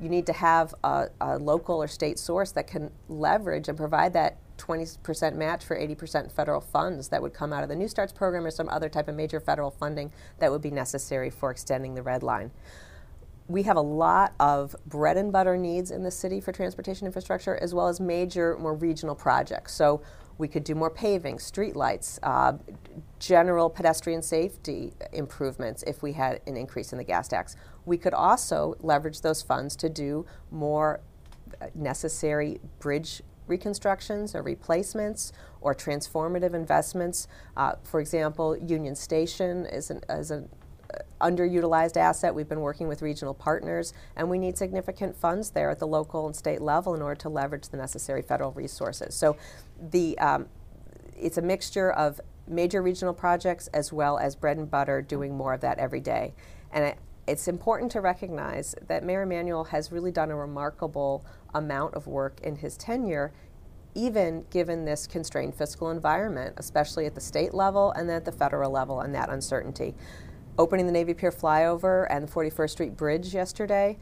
you 0.00 0.08
need 0.08 0.26
to 0.26 0.32
have 0.32 0.74
a, 0.82 1.06
a 1.20 1.38
local 1.38 1.80
or 1.82 1.86
state 1.86 2.18
source 2.18 2.50
that 2.52 2.66
can 2.66 2.90
leverage 3.08 3.68
and 3.68 3.78
provide 3.78 4.12
that 4.12 4.38
20% 4.58 5.34
match 5.36 5.64
for 5.64 5.78
80% 5.78 6.32
federal 6.32 6.60
funds 6.60 7.08
that 7.08 7.22
would 7.22 7.32
come 7.32 7.52
out 7.52 7.62
of 7.62 7.68
the 7.68 7.76
New 7.76 7.88
Starts 7.88 8.12
program 8.12 8.44
or 8.44 8.50
some 8.50 8.68
other 8.68 8.88
type 8.88 9.08
of 9.08 9.14
major 9.14 9.40
federal 9.40 9.70
funding 9.70 10.12
that 10.38 10.50
would 10.50 10.62
be 10.62 10.70
necessary 10.70 11.30
for 11.30 11.50
extending 11.50 11.94
the 11.94 12.02
red 12.02 12.22
line. 12.22 12.50
We 13.46 13.62
have 13.64 13.76
a 13.76 13.82
lot 13.82 14.34
of 14.40 14.74
bread 14.86 15.16
and 15.16 15.30
butter 15.32 15.56
needs 15.56 15.90
in 15.90 16.02
the 16.02 16.10
city 16.10 16.40
for 16.40 16.50
transportation 16.50 17.06
infrastructure, 17.06 17.56
as 17.56 17.74
well 17.74 17.88
as 17.88 18.00
major, 18.00 18.56
more 18.58 18.74
regional 18.74 19.14
projects. 19.14 19.74
So 19.74 20.02
we 20.38 20.48
could 20.48 20.64
do 20.64 20.74
more 20.74 20.90
paving, 20.90 21.36
streetlights, 21.38 22.18
uh, 22.22 22.54
general 23.18 23.70
pedestrian 23.70 24.22
safety 24.22 24.92
improvements 25.12 25.82
if 25.86 26.02
we 26.02 26.12
had 26.12 26.40
an 26.46 26.56
increase 26.56 26.92
in 26.92 26.98
the 26.98 27.04
gas 27.04 27.28
tax. 27.28 27.56
We 27.84 27.96
could 27.96 28.14
also 28.14 28.76
leverage 28.80 29.20
those 29.20 29.42
funds 29.42 29.76
to 29.76 29.88
do 29.88 30.26
more 30.50 31.00
uh, 31.60 31.66
necessary 31.74 32.60
bridge 32.80 33.22
reconstructions 33.46 34.34
or 34.34 34.42
replacements 34.42 35.32
or 35.60 35.74
transformative 35.74 36.54
investments. 36.54 37.28
Uh, 37.56 37.74
for 37.82 38.00
example, 38.00 38.56
Union 38.56 38.94
Station 38.94 39.66
is 39.66 39.90
an, 39.90 40.00
is 40.08 40.30
uh, 40.30 40.42
underutilized 41.20 41.96
asset. 41.96 42.34
We've 42.34 42.48
been 42.48 42.60
working 42.60 42.88
with 42.88 43.02
regional 43.02 43.34
partners, 43.34 43.92
and 44.16 44.28
we 44.28 44.38
need 44.38 44.58
significant 44.58 45.16
funds 45.16 45.50
there 45.50 45.70
at 45.70 45.78
the 45.78 45.86
local 45.86 46.26
and 46.26 46.34
state 46.34 46.60
level 46.60 46.94
in 46.94 47.02
order 47.02 47.20
to 47.20 47.28
leverage 47.28 47.68
the 47.68 47.76
necessary 47.76 48.22
federal 48.22 48.52
resources. 48.52 49.14
So, 49.14 49.36
the 49.90 50.18
um, 50.18 50.46
it's 51.16 51.38
a 51.38 51.42
mixture 51.42 51.90
of 51.90 52.20
major 52.46 52.82
regional 52.82 53.14
projects 53.14 53.68
as 53.68 53.92
well 53.92 54.18
as 54.18 54.36
bread 54.36 54.56
and 54.56 54.70
butter 54.70 55.00
doing 55.00 55.34
more 55.36 55.54
of 55.54 55.60
that 55.60 55.78
every 55.78 56.00
day. 56.00 56.34
And 56.72 56.84
it, 56.84 56.98
it's 57.26 57.48
important 57.48 57.90
to 57.92 58.00
recognize 58.00 58.74
that 58.86 59.02
Mayor 59.02 59.22
Emanuel 59.22 59.64
has 59.64 59.90
really 59.90 60.10
done 60.10 60.30
a 60.30 60.36
remarkable 60.36 61.24
amount 61.54 61.94
of 61.94 62.06
work 62.06 62.40
in 62.42 62.56
his 62.56 62.76
tenure, 62.76 63.32
even 63.94 64.44
given 64.50 64.84
this 64.84 65.06
constrained 65.06 65.54
fiscal 65.54 65.90
environment, 65.90 66.54
especially 66.58 67.06
at 67.06 67.14
the 67.14 67.20
state 67.20 67.54
level 67.54 67.92
and 67.92 68.08
then 68.08 68.16
at 68.16 68.24
the 68.24 68.32
federal 68.32 68.70
level, 68.70 69.00
and 69.00 69.14
that 69.14 69.30
uncertainty. 69.30 69.94
Opening 70.56 70.86
the 70.86 70.92
Navy 70.92 71.14
Pier 71.14 71.32
flyover 71.32 72.06
and 72.08 72.28
the 72.28 72.32
41st 72.32 72.70
Street 72.70 72.96
Bridge 72.96 73.34
yesterday, 73.34 73.98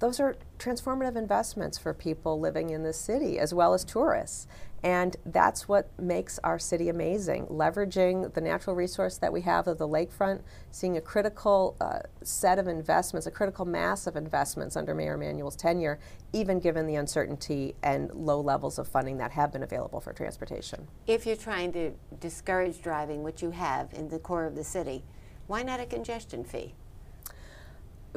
those 0.00 0.18
are 0.18 0.36
transformative 0.58 1.14
investments 1.14 1.78
for 1.78 1.94
people 1.94 2.40
living 2.40 2.70
in 2.70 2.82
the 2.82 2.92
city 2.92 3.38
as 3.38 3.54
well 3.54 3.74
as 3.74 3.84
tourists. 3.84 4.48
And 4.82 5.16
that's 5.24 5.66
what 5.66 5.88
makes 5.98 6.38
our 6.44 6.58
city 6.58 6.88
amazing. 6.88 7.46
Leveraging 7.46 8.34
the 8.34 8.40
natural 8.40 8.74
resource 8.76 9.16
that 9.18 9.32
we 9.32 9.40
have 9.42 9.66
of 9.66 9.78
the 9.78 9.88
lakefront, 9.88 10.42
seeing 10.72 10.96
a 10.96 11.00
critical 11.00 11.76
uh, 11.80 12.00
set 12.22 12.58
of 12.58 12.66
investments, 12.66 13.26
a 13.26 13.30
critical 13.30 13.64
mass 13.64 14.06
of 14.06 14.16
investments 14.16 14.76
under 14.76 14.94
Mayor 14.94 15.14
Emanuel's 15.14 15.56
tenure, 15.56 16.00
even 16.34 16.58
given 16.58 16.86
the 16.86 16.96
uncertainty 16.96 17.76
and 17.82 18.12
low 18.12 18.40
levels 18.40 18.78
of 18.78 18.86
funding 18.88 19.16
that 19.18 19.30
have 19.30 19.52
been 19.52 19.62
available 19.62 20.00
for 20.00 20.12
transportation. 20.12 20.86
If 21.06 21.24
you're 21.24 21.36
trying 21.36 21.72
to 21.72 21.92
discourage 22.20 22.82
driving, 22.82 23.22
which 23.22 23.42
you 23.42 23.52
have 23.52 23.94
in 23.94 24.08
the 24.08 24.18
core 24.18 24.44
of 24.44 24.54
the 24.56 24.64
city, 24.64 25.04
why 25.46 25.62
not 25.62 25.80
a 25.80 25.86
congestion 25.86 26.44
fee? 26.44 26.74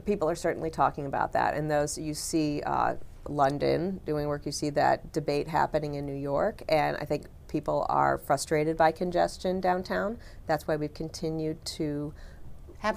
People 0.05 0.29
are 0.29 0.35
certainly 0.35 0.69
talking 0.69 1.05
about 1.05 1.33
that, 1.33 1.55
and 1.55 1.69
those 1.69 1.97
you 1.97 2.13
see. 2.13 2.61
Uh, 2.63 2.95
London 3.29 3.99
doing 4.05 4.27
work, 4.27 4.45
you 4.45 4.51
see 4.51 4.69
that 4.71 5.11
debate 5.11 5.47
happening 5.47 5.95
in 5.95 6.05
New 6.05 6.15
York, 6.15 6.63
and 6.69 6.97
I 6.97 7.05
think 7.05 7.25
people 7.47 7.85
are 7.89 8.17
frustrated 8.17 8.77
by 8.77 8.91
congestion 8.91 9.59
downtown. 9.59 10.17
That's 10.45 10.67
why 10.67 10.75
we've 10.75 10.93
continued 10.93 11.63
to 11.65 12.13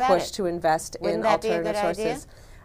push 0.06 0.28
it? 0.28 0.34
to 0.34 0.46
invest 0.46 0.96
Wouldn't 1.00 1.16
in 1.16 1.22
that 1.22 1.42
be 1.42 1.48
a 1.48 1.56
alternative 1.56 1.82
sources. 1.82 2.04
idea? 2.04 2.18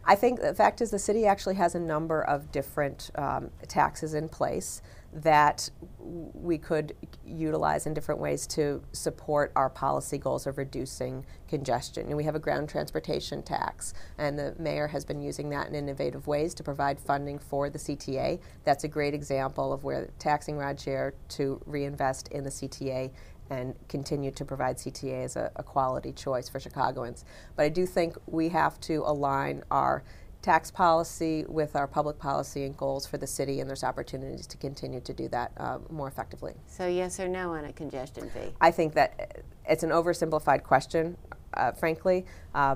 I 0.05 0.15
think 0.15 0.41
the 0.41 0.53
fact 0.53 0.81
is 0.81 0.91
the 0.91 0.99
city 0.99 1.25
actually 1.25 1.55
has 1.55 1.73
a 1.75 1.79
number 1.79 2.21
of 2.21 2.51
different 2.51 3.09
um, 3.15 3.49
taxes 3.67 4.13
in 4.13 4.29
place 4.29 4.81
that 5.15 5.69
we 5.97 6.57
could 6.57 6.93
utilize 7.25 7.85
in 7.87 7.93
different 7.93 8.19
ways 8.19 8.45
to 8.45 8.83
support 8.91 9.51
our 9.55 9.69
policy 9.69 10.17
goals 10.17 10.45
of 10.45 10.57
reducing 10.57 11.25
congestion. 11.47 12.07
And 12.07 12.17
we 12.17 12.25
have 12.25 12.35
a 12.35 12.39
ground 12.39 12.67
transportation 12.67 13.41
tax, 13.41 13.93
and 14.17 14.37
the 14.37 14.53
mayor 14.59 14.87
has 14.87 15.05
been 15.05 15.21
using 15.21 15.49
that 15.49 15.69
in 15.69 15.75
innovative 15.75 16.27
ways 16.27 16.53
to 16.55 16.63
provide 16.63 16.99
funding 16.99 17.39
for 17.39 17.69
the 17.69 17.79
CTA. 17.79 18.39
That's 18.65 18.83
a 18.83 18.89
great 18.89 19.13
example 19.13 19.71
of 19.71 19.85
where 19.85 20.09
taxing 20.19 20.57
rideshare 20.57 21.13
to 21.29 21.61
reinvest 21.65 22.27
in 22.27 22.43
the 22.43 22.49
CTA 22.49 23.11
and 23.49 23.75
continue 23.87 24.31
to 24.31 24.43
provide 24.43 24.77
CTA 24.77 25.23
as 25.23 25.35
a, 25.35 25.51
a 25.55 25.63
quality 25.63 26.11
choice 26.11 26.49
for 26.49 26.59
Chicagoans. 26.59 27.25
But 27.55 27.63
I 27.63 27.69
do 27.69 27.85
think 27.85 28.17
we 28.25 28.49
have 28.49 28.79
to 28.81 29.03
align 29.05 29.63
our 29.71 30.03
tax 30.45 30.69
policy 30.69 31.43
with 31.47 31.75
our 31.75 31.87
public 31.87 32.19
policy 32.19 32.65
and 32.65 32.77
goals 32.77 33.07
for 33.07 33.17
the 33.17 33.25
city, 33.25 33.61
and 33.61 33.67
there's 33.67 33.83
opportunities 33.83 34.45
to 34.45 34.57
continue 34.57 34.99
to 34.99 35.11
do 35.11 35.27
that 35.27 35.51
uh, 35.57 35.79
more 35.89 36.07
effectively. 36.07 36.53
So 36.67 36.85
yes 36.85 37.19
or 37.19 37.27
no 37.27 37.55
on 37.55 37.65
a 37.65 37.73
congestion 37.73 38.29
fee? 38.29 38.53
I 38.61 38.69
think 38.69 38.93
that 38.93 39.43
it's 39.67 39.81
an 39.81 39.89
oversimplified 39.89 40.61
question, 40.61 41.17
uh, 41.55 41.71
frankly. 41.71 42.27
Uh, 42.53 42.75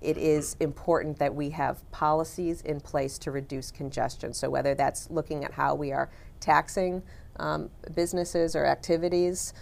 it 0.00 0.16
is 0.16 0.56
important 0.60 1.18
that 1.18 1.34
we 1.34 1.50
have 1.50 1.88
policies 1.90 2.62
in 2.62 2.80
place 2.80 3.18
to 3.18 3.30
reduce 3.30 3.70
congestion. 3.70 4.32
So, 4.32 4.48
whether 4.48 4.74
that's 4.74 5.10
looking 5.10 5.44
at 5.44 5.52
how 5.52 5.74
we 5.74 5.92
are 5.92 6.08
taxing 6.40 7.02
um, 7.36 7.68
businesses 7.94 8.56
or 8.56 8.64
activities, 8.64 9.52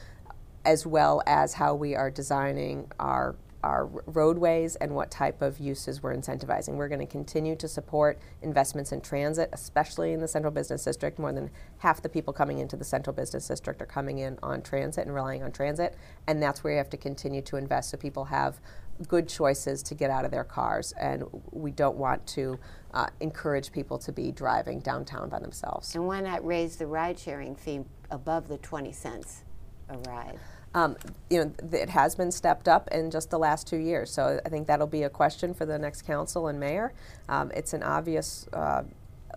as 0.64 0.86
well 0.86 1.22
as 1.26 1.54
how 1.54 1.74
we 1.74 1.96
are 1.96 2.08
designing 2.08 2.86
our 3.00 3.34
our 3.64 3.86
roadways 4.06 4.76
and 4.76 4.94
what 4.94 5.10
type 5.10 5.42
of 5.42 5.58
uses 5.58 6.02
we're 6.02 6.14
incentivizing. 6.14 6.74
We're 6.74 6.88
going 6.88 7.00
to 7.00 7.06
continue 7.06 7.56
to 7.56 7.68
support 7.68 8.18
investments 8.42 8.92
in 8.92 9.00
transit, 9.00 9.50
especially 9.52 10.12
in 10.12 10.20
the 10.20 10.28
Central 10.28 10.52
Business 10.52 10.84
District. 10.84 11.18
More 11.18 11.32
than 11.32 11.50
half 11.78 12.02
the 12.02 12.08
people 12.08 12.32
coming 12.32 12.58
into 12.58 12.76
the 12.76 12.84
Central 12.84 13.14
Business 13.14 13.48
District 13.48 13.82
are 13.82 13.86
coming 13.86 14.18
in 14.18 14.38
on 14.42 14.62
transit 14.62 15.06
and 15.06 15.14
relying 15.14 15.42
on 15.42 15.50
transit, 15.50 15.96
and 16.26 16.42
that's 16.42 16.62
where 16.62 16.72
you 16.72 16.78
have 16.78 16.90
to 16.90 16.96
continue 16.96 17.42
to 17.42 17.56
invest 17.56 17.90
so 17.90 17.96
people 17.96 18.26
have 18.26 18.60
good 19.06 19.28
choices 19.28 19.82
to 19.84 19.94
get 19.94 20.10
out 20.10 20.24
of 20.24 20.30
their 20.30 20.44
cars. 20.44 20.92
And 20.98 21.24
we 21.52 21.70
don't 21.70 21.96
want 21.96 22.26
to 22.28 22.58
uh, 22.92 23.08
encourage 23.20 23.70
people 23.70 23.98
to 23.98 24.12
be 24.12 24.32
driving 24.32 24.80
downtown 24.80 25.28
by 25.28 25.38
themselves. 25.38 25.94
And 25.94 26.06
why 26.06 26.20
not 26.20 26.44
raise 26.44 26.76
the 26.76 26.86
ride 26.86 27.18
sharing 27.18 27.54
fee 27.54 27.80
above 28.10 28.48
the 28.48 28.58
20 28.58 28.92
cents 28.92 29.44
a 29.88 29.98
ride? 29.98 30.38
Um, 30.74 30.96
you 31.30 31.44
know, 31.44 31.52
it 31.72 31.88
has 31.88 32.14
been 32.14 32.30
stepped 32.30 32.68
up 32.68 32.88
in 32.92 33.10
just 33.10 33.30
the 33.30 33.38
last 33.38 33.66
two 33.66 33.78
years. 33.78 34.12
So 34.12 34.40
I 34.44 34.48
think 34.48 34.66
that'll 34.66 34.86
be 34.86 35.02
a 35.02 35.10
question 35.10 35.54
for 35.54 35.66
the 35.66 35.78
next 35.78 36.02
council 36.02 36.48
and 36.48 36.60
mayor. 36.60 36.92
Um, 37.28 37.50
it's 37.54 37.72
an 37.72 37.82
obvious 37.82 38.46
uh, 38.52 38.82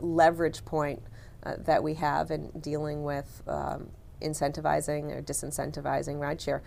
leverage 0.01 0.63
point 0.65 1.01
uh, 1.43 1.55
that 1.59 1.81
we 1.81 1.95
have 1.95 2.31
in 2.31 2.49
dealing 2.59 3.03
with 3.03 3.43
um, 3.47 3.89
incentivizing 4.21 5.15
or 5.15 5.21
disincentivizing 5.21 6.17
rideshare. 6.17 6.61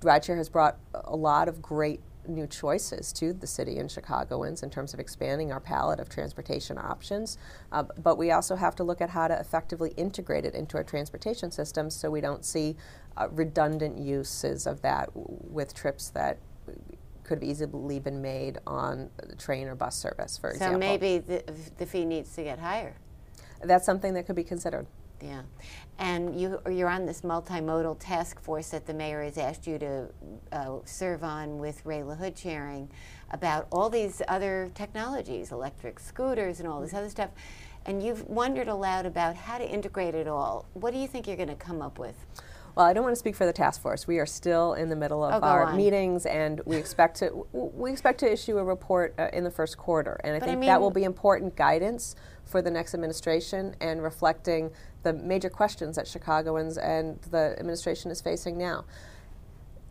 Rideshare 0.00 0.36
has 0.36 0.48
brought 0.48 0.76
a 0.94 1.16
lot 1.16 1.48
of 1.48 1.62
great 1.62 2.00
new 2.28 2.46
choices 2.46 3.12
to 3.12 3.32
the 3.32 3.46
city 3.46 3.78
and 3.78 3.90
Chicagoans 3.90 4.62
in 4.62 4.70
terms 4.70 4.92
of 4.94 5.00
expanding 5.00 5.52
our 5.52 5.60
palette 5.60 6.00
of 6.00 6.08
transportation 6.08 6.78
options. 6.78 7.38
Uh, 7.72 7.84
but 8.02 8.18
we 8.18 8.30
also 8.30 8.56
have 8.56 8.74
to 8.76 8.84
look 8.84 9.00
at 9.00 9.10
how 9.10 9.28
to 9.28 9.38
effectively 9.38 9.92
integrate 9.96 10.44
it 10.44 10.54
into 10.54 10.76
our 10.76 10.84
transportation 10.84 11.50
systems 11.50 11.94
so 11.94 12.10
we 12.10 12.20
don't 12.20 12.44
see 12.44 12.76
uh, 13.16 13.28
redundant 13.30 13.98
uses 13.98 14.66
of 14.66 14.82
that 14.82 15.10
with 15.14 15.74
trips 15.74 16.10
that 16.10 16.38
could 17.24 17.42
have 17.42 17.48
easily 17.48 17.98
been 17.98 18.22
made 18.22 18.58
on 18.66 19.10
train 19.38 19.66
or 19.66 19.74
bus 19.74 19.96
service, 19.96 20.38
for 20.38 20.50
So 20.50 20.54
example. 20.54 20.74
So 20.74 20.78
maybe 20.78 21.18
the, 21.18 21.42
the 21.76 21.86
fee 21.86 22.04
needs 22.04 22.34
to 22.36 22.44
get 22.44 22.58
higher. 22.58 22.96
That's 23.62 23.84
something 23.84 24.14
that 24.14 24.26
could 24.26 24.36
be 24.36 24.44
considered. 24.44 24.86
Yeah, 25.22 25.42
and 25.98 26.38
you 26.38 26.60
you're 26.70 26.90
on 26.90 27.06
this 27.06 27.22
multimodal 27.22 27.96
task 27.98 28.38
force 28.38 28.68
that 28.68 28.86
the 28.86 28.92
mayor 28.92 29.22
has 29.22 29.38
asked 29.38 29.66
you 29.66 29.78
to 29.78 30.08
uh, 30.52 30.78
serve 30.84 31.24
on 31.24 31.58
with 31.58 31.84
Ray 31.86 32.00
LaHood 32.00 32.36
sharing 32.36 32.90
about 33.30 33.66
all 33.72 33.88
these 33.88 34.20
other 34.28 34.70
technologies, 34.74 35.52
electric 35.52 36.00
scooters, 36.00 36.60
and 36.60 36.68
all 36.68 36.82
this 36.82 36.92
other 36.92 37.08
stuff. 37.08 37.30
And 37.86 38.02
you've 38.02 38.26
wondered 38.28 38.68
aloud 38.68 39.06
about 39.06 39.36
how 39.36 39.56
to 39.56 39.66
integrate 39.66 40.14
it 40.14 40.28
all. 40.28 40.66
What 40.74 40.92
do 40.92 40.98
you 40.98 41.06
think 41.06 41.26
you're 41.26 41.36
going 41.36 41.48
to 41.48 41.54
come 41.54 41.80
up 41.80 41.98
with? 41.98 42.26
Well, 42.76 42.84
I 42.84 42.92
don't 42.92 43.04
want 43.04 43.14
to 43.14 43.18
speak 43.18 43.34
for 43.34 43.46
the 43.46 43.54
task 43.54 43.80
force. 43.80 44.06
We 44.06 44.18
are 44.18 44.26
still 44.26 44.74
in 44.74 44.90
the 44.90 44.96
middle 44.96 45.22
Oh, 45.22 45.30
of 45.30 45.40
go 45.40 45.48
our 45.48 45.64
on. 45.64 45.78
meetings, 45.78 46.26
and 46.26 46.60
we 46.66 46.76
expect 46.76 47.16
to 47.20 47.46
we 47.52 47.90
expect 47.90 48.20
to 48.20 48.30
issue 48.30 48.58
a 48.58 48.64
report 48.64 49.14
uh, 49.18 49.28
in 49.32 49.44
the 49.44 49.50
first 49.50 49.78
quarter. 49.78 50.20
And 50.22 50.36
I 50.36 50.38
But 50.40 50.48
I 50.50 50.52
think 50.52 50.66
that 50.66 50.80
will 50.80 50.90
be 50.90 51.04
important 51.04 51.56
guidance 51.56 52.14
for 52.44 52.60
the 52.60 52.70
next 52.70 52.92
administration 52.92 53.74
and 53.80 54.02
reflecting 54.02 54.70
the 55.04 55.14
major 55.14 55.48
questions 55.48 55.96
that 55.96 56.06
Chicagoans 56.06 56.76
and 56.76 57.18
the 57.30 57.56
administration 57.58 58.10
is 58.10 58.20
facing 58.20 58.58
now. 58.58 58.84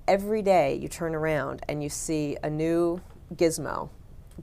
Every 0.08 0.43
day 0.43 0.76
you 0.76 0.88
turn 0.88 1.15
around 1.15 1.63
and 1.67 1.82
you 1.82 1.89
see 1.89 2.38
a 2.43 2.50
new 2.52 3.02
gizmo 3.34 3.89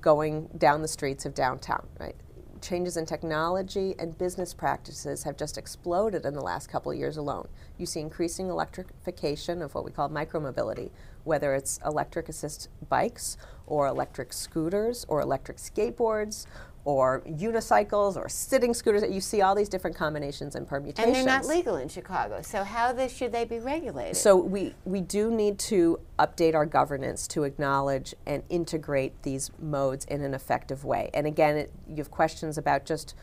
going 0.00 0.48
down 0.58 0.82
the 0.82 0.88
streets 0.88 1.24
of 1.24 1.32
downtown, 1.34 1.86
right? 2.00 2.16
Changes 2.62 2.96
in 2.96 3.06
technology 3.06 3.96
and 3.98 4.16
business 4.16 4.54
practices 4.54 5.24
have 5.24 5.36
just 5.36 5.58
exploded 5.58 6.24
in 6.24 6.32
the 6.32 6.40
last 6.40 6.68
couple 6.68 6.92
of 6.92 6.98
years 6.98 7.16
alone. 7.16 7.48
You 7.76 7.86
see 7.86 7.98
increasing 7.98 8.50
electrification 8.50 9.62
of 9.62 9.74
what 9.74 9.84
we 9.84 9.90
call 9.90 10.08
micromobility, 10.08 10.90
whether 11.24 11.54
it's 11.54 11.80
electric 11.84 12.28
assist 12.28 12.68
bikes 12.88 13.36
or 13.66 13.88
electric 13.88 14.32
scooters 14.32 15.04
or 15.08 15.20
electric 15.20 15.56
skateboards 15.56 16.46
or 16.84 17.22
unicycles 17.26 18.16
or 18.16 18.28
sitting 18.28 18.74
scooters. 18.74 19.04
You 19.08 19.20
see 19.20 19.40
all 19.40 19.54
these 19.54 19.68
different 19.68 19.96
combinations 19.96 20.56
and 20.56 20.66
permutations. 20.66 21.06
And 21.06 21.14
they're 21.14 21.24
not 21.24 21.46
legal 21.46 21.76
in 21.76 21.88
Chicago. 21.88 22.42
So 22.42 22.64
how 22.64 22.92
this, 22.92 23.16
should 23.16 23.32
they 23.32 23.44
be 23.44 23.58
regulated? 23.60 24.16
So 24.16 24.36
we, 24.36 24.74
we 24.84 25.00
do 25.00 25.30
need 25.30 25.58
to 25.60 26.00
update 26.18 26.54
our 26.54 26.66
governance 26.66 27.28
to 27.28 27.44
acknowledge 27.44 28.14
and 28.26 28.42
integrate 28.48 29.22
these 29.22 29.50
modes 29.60 30.04
in 30.06 30.22
an 30.22 30.34
effective 30.34 30.84
way. 30.84 31.10
And 31.14 31.26
again, 31.26 31.56
it, 31.56 31.72
you 31.88 31.96
have 31.96 32.10
questions 32.10 32.58
about 32.58 32.84
just 32.84 33.14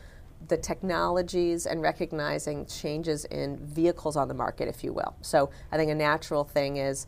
the 0.48 0.58
technologies 0.58 1.66
and 1.66 1.82
recognizing 1.82 2.66
changes 2.66 3.26
in 3.26 3.58
vehicles 3.58 4.16
on 4.16 4.30
the 4.30 4.34
market, 4.34 4.70
if 4.70 4.86
you 4.86 4.94
will. 4.94 5.16
So 5.22 5.50
I 5.72 5.78
think 5.78 5.92
a 5.92 5.96
natural 5.96 6.46
thing 6.46 6.78
is 6.78 7.08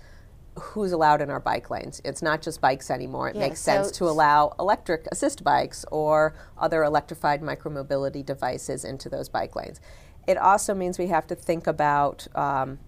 who's 0.62 0.92
allowed 0.92 1.22
in 1.22 1.30
our 1.30 1.40
bike 1.40 1.70
lanes. 1.70 2.02
It's 2.06 2.22
not 2.22 2.42
just 2.42 2.62
bikes 2.62 2.90
anymore. 2.90 3.30
It 3.30 3.36
Yeah, 3.36 3.42
makes 3.42 3.60
so- 3.60 3.72
sense 3.84 3.92
to 3.98 4.06
allow 4.06 4.54
electric 4.60 5.08
assist 5.12 5.44
bikes 5.44 5.86
or 5.92 6.34
other 6.58 6.84
electrified 6.84 7.42
micromobility 7.42 8.26
devices 8.26 8.86
into 8.86 9.10
those 9.10 9.28
bike 9.30 9.56
lanes. 9.56 9.80
It 10.28 10.38
also 10.38 10.74
means 10.74 11.00
we 11.00 11.08
have 11.08 11.26
to 11.28 11.36
think 11.36 11.68
about 11.68 12.28
um, 12.36 12.80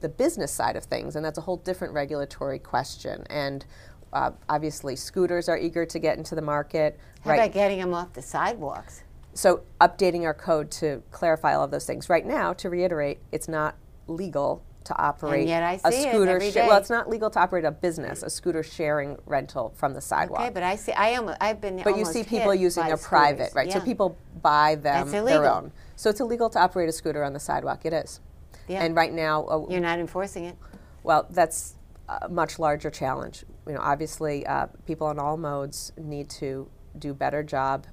the 0.00 0.08
business 0.08 0.52
side 0.52 0.76
of 0.76 0.84
things, 0.84 1.16
and 1.16 1.24
that's 1.24 1.38
a 1.38 1.42
whole 1.42 1.56
different 1.56 1.94
regulatory 1.94 2.58
question. 2.58 3.24
And 3.30 3.64
uh, 4.12 4.32
obviously, 4.48 4.96
scooters 4.96 5.48
are 5.48 5.56
eager 5.58 5.86
to 5.86 5.98
get 5.98 6.18
into 6.18 6.34
the 6.34 6.42
market. 6.42 6.98
how 7.24 7.34
about 7.34 7.52
getting 7.52 7.78
them 7.78 7.94
off 7.94 8.12
the 8.12 8.22
sidewalks? 8.22 9.02
So 9.34 9.62
updating 9.80 10.22
our 10.24 10.34
code 10.34 10.70
to 10.72 11.02
clarify 11.10 11.54
all 11.54 11.64
of 11.64 11.70
those 11.70 11.86
things. 11.86 12.08
Right 12.08 12.24
now, 12.26 12.52
to 12.54 12.70
reiterate, 12.70 13.18
it's 13.32 13.48
not 13.48 13.76
legal 14.06 14.62
to 14.86 14.96
operate 15.00 15.46
yet 15.46 15.62
I 15.62 15.72
a 15.84 15.92
see 15.92 16.04
it 16.06 16.12
scooter. 16.12 16.36
every 16.36 16.50
Well, 16.54 16.78
it's 16.78 16.90
not 16.90 17.08
legal 17.08 17.30
to 17.30 17.38
operate 17.40 17.64
a 17.64 17.70
business, 17.70 18.22
a 18.22 18.30
scooter 18.30 18.62
sharing 18.62 19.16
rental 19.26 19.72
from 19.76 19.94
the 19.94 20.00
sidewalk. 20.00 20.40
Okay, 20.40 20.50
but 20.50 20.62
I 20.62 20.76
see, 20.76 20.92
I 20.92 21.08
am, 21.08 21.34
I've 21.40 21.60
been 21.60 21.82
But 21.82 21.98
you 21.98 22.04
see 22.04 22.24
people 22.24 22.54
using 22.54 22.84
by 22.84 22.90
a 22.90 22.96
private, 22.96 23.50
scooters. 23.50 23.54
right? 23.54 23.72
So 23.72 23.80
people 23.80 24.16
buy 24.42 24.76
them 24.76 25.10
their 25.10 25.44
own. 25.52 25.72
So 25.96 26.10
it's 26.10 26.20
illegal 26.20 26.48
to 26.50 26.58
operate 26.58 26.88
a 26.88 26.92
scooter 26.92 27.22
on 27.24 27.32
the 27.32 27.40
sidewalk. 27.40 27.84
It 27.84 27.92
is. 27.92 28.20
Yeah. 28.68 28.82
And 28.84 28.96
right 28.96 29.12
now, 29.12 29.44
uh, 29.46 29.66
You're 29.68 29.80
not 29.80 29.98
enforcing 29.98 30.44
it. 30.44 30.56
well, 31.02 31.26
that's 31.30 31.74
a 32.08 32.28
much 32.28 32.58
larger 32.58 32.90
challenge. 32.90 33.44
You 33.66 33.74
know, 33.74 33.80
obviously, 33.80 34.46
uh, 34.46 34.66
people 34.86 35.06
on 35.06 35.18
all 35.18 35.36
modes 35.36 35.92
need 35.96 36.28
to 36.30 36.68
do 36.98 37.12
better 37.14 37.42
job 37.42 37.86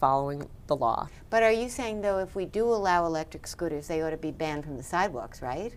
following 0.00 0.48
the 0.68 0.76
law. 0.76 1.08
But 1.30 1.42
are 1.42 1.50
you 1.50 1.68
saying, 1.68 2.02
though, 2.02 2.18
if 2.18 2.36
we 2.36 2.44
do 2.44 2.64
allow 2.66 3.04
electric 3.04 3.46
scooters, 3.48 3.88
they 3.88 4.00
ought 4.00 4.10
to 4.10 4.16
be 4.16 4.30
banned 4.30 4.64
from 4.64 4.76
the 4.76 4.82
sidewalks, 4.82 5.42
right? 5.42 5.72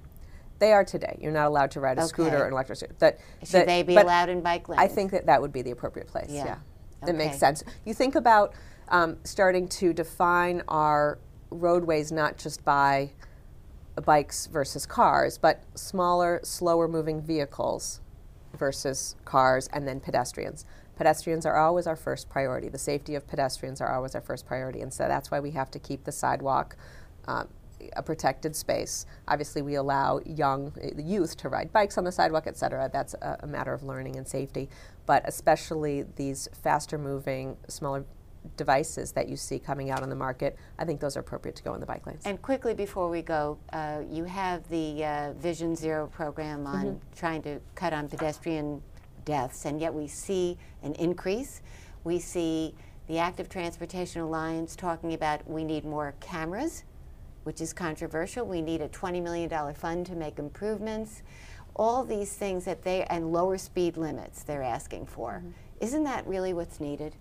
They 0.62 0.74
are 0.74 0.86
today. 0.86 1.18
You're 1.20 1.32
not 1.32 1.48
allowed 1.48 1.72
to 1.72 1.80
ride 1.80 1.98
a 1.98 2.08
scooter 2.08 2.38
or 2.38 2.46
an 2.46 2.54
electric 2.54 2.78
scooter. 2.78 2.96
That, 3.00 3.20
Should 3.44 3.52
that- 3.62 3.66
they 3.66 3.82
be 3.82 3.96
allowed 3.96 4.30
in 4.30 4.42
bike 4.42 4.70
lanes? 4.70 4.80
I 4.80 4.88
think 4.88 5.10
that 5.10 5.26
that 5.26 5.42
would 5.42 5.52
be 5.52 5.64
the 5.64 5.72
appropriate 5.72 6.08
place. 6.08 6.30
Yeah. 6.30 6.46
Yeah, 6.46 6.58
that 7.08 7.16
makes 7.16 7.40
sense. 7.40 7.64
You 7.84 7.96
think 7.96 8.14
about 8.14 8.54
um, 8.90 9.18
starting 9.24 9.68
to 9.70 9.92
define 9.92 10.62
our 10.68 11.18
roadways 11.50 12.12
not 12.12 12.38
just 12.38 12.64
by 12.64 13.10
bikes 14.06 14.46
versus 14.46 14.86
cars, 14.86 15.40
but 15.40 15.64
smaller, 15.74 16.40
slower 16.44 16.88
moving 16.88 17.24
vehicles 17.24 18.00
versus 18.56 19.16
cars, 19.26 19.68
and 19.74 19.88
then 19.88 20.00
pedestrians. 20.00 20.66
Pedestrians 20.96 21.44
are 21.48 21.58
always 21.58 21.88
our 21.88 21.96
first 21.96 22.30
priority. 22.30 22.70
The 22.70 22.78
safety 22.78 23.16
of 23.16 23.26
pedestrians 23.28 23.82
are 23.82 23.92
always 23.92 24.14
our 24.14 24.22
first 24.22 24.46
priority, 24.46 24.82
and 24.82 24.94
so 24.94 25.08
that's 25.08 25.32
why 25.32 25.40
we 25.40 25.52
have 25.52 25.72
to 25.72 25.80
keep 25.80 26.04
the 26.04 26.12
sidewalk 26.12 26.76
um, 27.28 27.48
a 27.96 28.04
protected 28.04 28.56
space. 28.56 29.06
Obviously, 29.28 29.62
we 29.62 29.76
allow 29.76 30.20
young 30.26 30.68
uh, 30.68 30.90
the 30.96 31.04
youth 31.04 31.36
to 31.38 31.50
ride 31.50 31.72
bikes 31.74 31.98
on 31.98 32.04
the 32.04 32.12
sidewalk, 32.12 32.46
et 32.48 32.58
cetera. 32.58 32.90
That's 32.92 33.14
a, 33.16 33.38
a 33.42 33.48
matter 33.48 33.74
of 33.74 33.84
learning 33.84 34.16
and 34.18 34.28
safety. 34.28 34.70
But 35.06 35.24
especially 35.26 36.06
these 36.16 36.48
faster 36.64 36.98
moving, 36.98 37.58
smaller 37.68 38.06
devices 38.58 39.12
that 39.12 39.30
you 39.30 39.38
see 39.38 39.60
coming 39.60 39.92
out 39.92 40.02
on 40.02 40.10
the 40.10 40.16
market, 40.16 40.58
I 40.80 40.86
think 40.86 41.00
those 41.00 41.16
are 41.16 41.20
appropriate 41.20 41.56
to 41.58 41.64
go 41.64 41.74
in 41.76 41.80
the 41.80 41.86
bike 41.86 42.08
lanes. 42.08 42.24
And 42.26 42.42
quickly 42.42 42.74
before 42.74 43.08
we 43.10 43.22
go, 43.22 43.60
uh, 43.72 44.02
you 44.10 44.24
have 44.24 44.68
the 44.70 45.06
uh, 45.06 45.34
Vision 45.34 45.76
Zero 45.76 46.08
program 46.08 46.66
on 46.66 46.86
Mm-hmm. 46.86 47.16
trying 47.16 47.42
to 47.44 47.60
cut 47.76 47.94
on 47.94 48.08
pedestrian 48.10 48.82
deaths, 49.26 49.66
and 49.66 49.80
yet 49.80 49.94
we 49.94 50.08
see 50.08 50.58
an 50.82 50.94
increase. 50.96 51.62
We 52.04 52.18
see 52.18 52.74
the 53.08 53.20
Active 53.20 53.48
Transportation 53.48 54.22
Alliance 54.22 54.76
talking 54.76 55.14
about 55.14 55.48
we 55.48 55.64
need 55.64 55.86
more 55.86 56.16
cameras, 56.20 56.84
which 57.44 57.62
is 57.62 57.74
controversial. 57.74 58.46
We 58.46 58.62
need 58.62 58.82
a 58.82 58.90
$20 58.90 59.22
million 59.22 59.74
fund 59.74 60.06
to 60.08 60.16
make 60.16 60.40
improvements. 60.40 61.24
All 61.76 62.04
these 62.04 62.34
things 62.34 62.66
that 62.66 62.84
they, 62.84 63.04
and 63.06 63.32
lower 63.32 63.58
speed 63.58 63.98
limits 63.98 64.44
they're 64.44 64.64
asking 64.64 65.06
for. 65.06 65.40
Mm-hmm. 65.40 65.52
Isn't 65.80 66.04
that 66.04 66.28
really 66.28 66.54
what's 66.54 66.80
needed? 66.80 67.16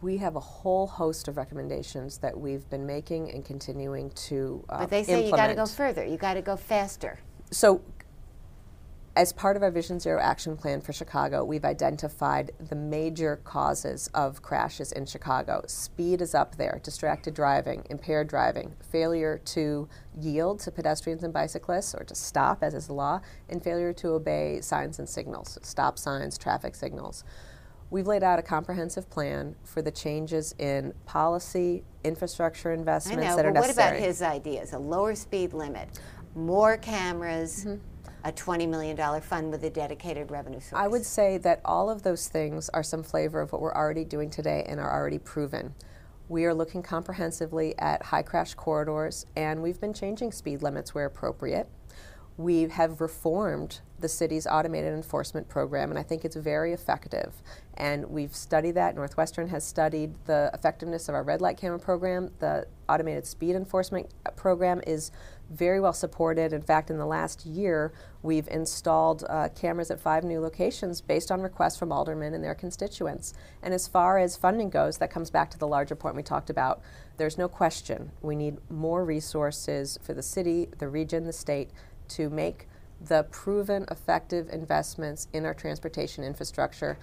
we 0.00 0.16
have 0.16 0.36
a 0.36 0.40
whole 0.40 0.86
host 0.86 1.28
of 1.28 1.36
recommendations 1.36 2.18
that 2.18 2.38
we've 2.38 2.68
been 2.70 2.86
making 2.86 3.30
and 3.30 3.44
continuing 3.44 4.10
to 4.10 4.64
uh, 4.68 4.78
But 4.78 4.90
they 4.90 5.02
say 5.02 5.26
you 5.26 5.30
got 5.30 5.48
to 5.48 5.54
go 5.54 5.66
further, 5.66 6.04
you 6.04 6.16
got 6.16 6.34
to 6.34 6.42
go 6.42 6.56
faster. 6.56 7.18
So, 7.50 7.82
as 9.16 9.32
part 9.32 9.56
of 9.56 9.62
our 9.62 9.70
Vision 9.70 10.00
Zero 10.00 10.20
action 10.20 10.56
plan 10.56 10.80
for 10.80 10.92
Chicago, 10.92 11.44
we've 11.44 11.64
identified 11.64 12.50
the 12.58 12.74
major 12.74 13.36
causes 13.44 14.10
of 14.12 14.42
crashes 14.42 14.90
in 14.90 15.06
Chicago. 15.06 15.62
Speed 15.68 16.20
is 16.20 16.34
up 16.34 16.56
there, 16.56 16.80
distracted 16.82 17.32
driving, 17.32 17.84
impaired 17.90 18.26
driving, 18.26 18.74
failure 18.90 19.40
to 19.44 19.88
yield 20.18 20.58
to 20.60 20.72
pedestrians 20.72 21.22
and 21.22 21.32
bicyclists 21.32 21.94
or 21.94 22.02
to 22.02 22.14
stop, 22.14 22.64
as 22.64 22.74
is 22.74 22.88
the 22.88 22.92
law, 22.92 23.20
and 23.48 23.62
failure 23.62 23.92
to 23.92 24.08
obey 24.08 24.60
signs 24.60 24.98
and 24.98 25.08
signals, 25.08 25.58
stop 25.62 25.96
signs, 25.96 26.36
traffic 26.36 26.74
signals. 26.74 27.22
We've 27.90 28.08
laid 28.08 28.24
out 28.24 28.40
a 28.40 28.42
comprehensive 28.42 29.08
plan 29.10 29.54
for 29.62 29.80
the 29.80 29.92
changes 29.92 30.56
in 30.58 30.92
policy, 31.06 31.84
infrastructure 32.02 32.72
I 32.72 32.74
investments 32.74 33.28
know, 33.28 33.36
that 33.36 33.46
are 33.46 33.52
but 33.52 33.60
what 33.60 33.70
about 33.70 33.94
his 33.94 34.22
ideas? 34.22 34.72
A 34.72 34.78
lower 34.78 35.14
speed 35.14 35.52
limit, 35.52 36.00
more 36.34 36.76
cameras, 36.76 37.64
Mm-hmm. 37.64 37.93
A 38.24 38.32
$20 38.32 38.68
million 38.68 39.20
fund 39.20 39.50
with 39.50 39.62
a 39.64 39.70
dedicated 39.70 40.30
revenue 40.30 40.60
source. 40.60 40.80
I 40.80 40.88
would 40.88 41.04
say 41.04 41.36
that 41.38 41.60
all 41.64 41.90
of 41.90 42.02
those 42.02 42.28
things 42.28 42.70
are 42.70 42.82
some 42.82 43.02
flavor 43.02 43.40
of 43.40 43.52
what 43.52 43.60
we're 43.60 43.74
already 43.74 44.04
doing 44.04 44.30
today 44.30 44.64
and 44.66 44.80
are 44.80 44.90
already 44.90 45.18
proven. 45.18 45.74
We 46.28 46.46
are 46.46 46.54
looking 46.54 46.82
comprehensively 46.82 47.78
at 47.78 48.04
high 48.04 48.22
crash 48.22 48.54
corridors, 48.54 49.26
and 49.36 49.62
we've 49.62 49.78
been 49.78 49.92
changing 49.92 50.32
speed 50.32 50.62
limits 50.62 50.94
where 50.94 51.04
appropriate. 51.04 51.68
We 52.38 52.62
have 52.62 53.00
reformed 53.02 53.80
the 54.00 54.08
city's 54.08 54.46
automated 54.46 54.94
enforcement 54.94 55.48
program, 55.48 55.90
and 55.90 55.98
I 55.98 56.02
think 56.02 56.24
it's 56.24 56.34
very 56.34 56.72
effective. 56.72 57.34
And 57.74 58.06
we've 58.06 58.34
studied 58.34 58.72
that. 58.72 58.94
Northwestern 58.94 59.48
has 59.48 59.64
studied 59.64 60.14
the 60.24 60.50
effectiveness 60.54 61.08
of 61.08 61.14
our 61.14 61.22
red 61.22 61.40
light 61.40 61.58
camera 61.58 61.78
program. 61.78 62.30
The 62.40 62.66
automated 62.88 63.26
speed 63.26 63.54
enforcement 63.54 64.10
program 64.34 64.80
is 64.86 65.12
very 65.50 65.80
well 65.80 65.92
supported. 65.92 66.52
In 66.52 66.62
fact, 66.62 66.90
in 66.90 66.98
the 66.98 67.06
last 67.06 67.44
year, 67.46 67.92
we've 68.22 68.48
installed 68.48 69.24
uh, 69.28 69.48
cameras 69.54 69.90
at 69.90 70.00
five 70.00 70.24
new 70.24 70.40
locations 70.40 71.00
based 71.00 71.30
on 71.30 71.40
requests 71.40 71.78
from 71.78 71.92
aldermen 71.92 72.34
and 72.34 72.42
their 72.42 72.54
constituents. 72.54 73.34
And 73.62 73.74
as 73.74 73.86
far 73.86 74.18
as 74.18 74.36
funding 74.36 74.70
goes, 74.70 74.98
that 74.98 75.10
comes 75.10 75.30
back 75.30 75.50
to 75.50 75.58
the 75.58 75.66
larger 75.66 75.94
point 75.94 76.16
we 76.16 76.22
talked 76.22 76.50
about. 76.50 76.80
There's 77.16 77.38
no 77.38 77.48
question 77.48 78.12
we 78.22 78.36
need 78.36 78.58
more 78.70 79.04
resources 79.04 79.98
for 80.02 80.14
the 80.14 80.22
city, 80.22 80.68
the 80.78 80.88
region, 80.88 81.24
the 81.24 81.32
state 81.32 81.70
to 82.08 82.30
make 82.30 82.68
the 83.00 83.24
proven 83.30 83.84
effective 83.90 84.48
investments 84.50 85.28
in 85.32 85.44
our 85.44 85.54
transportation 85.54 86.24
infrastructure 86.24 86.98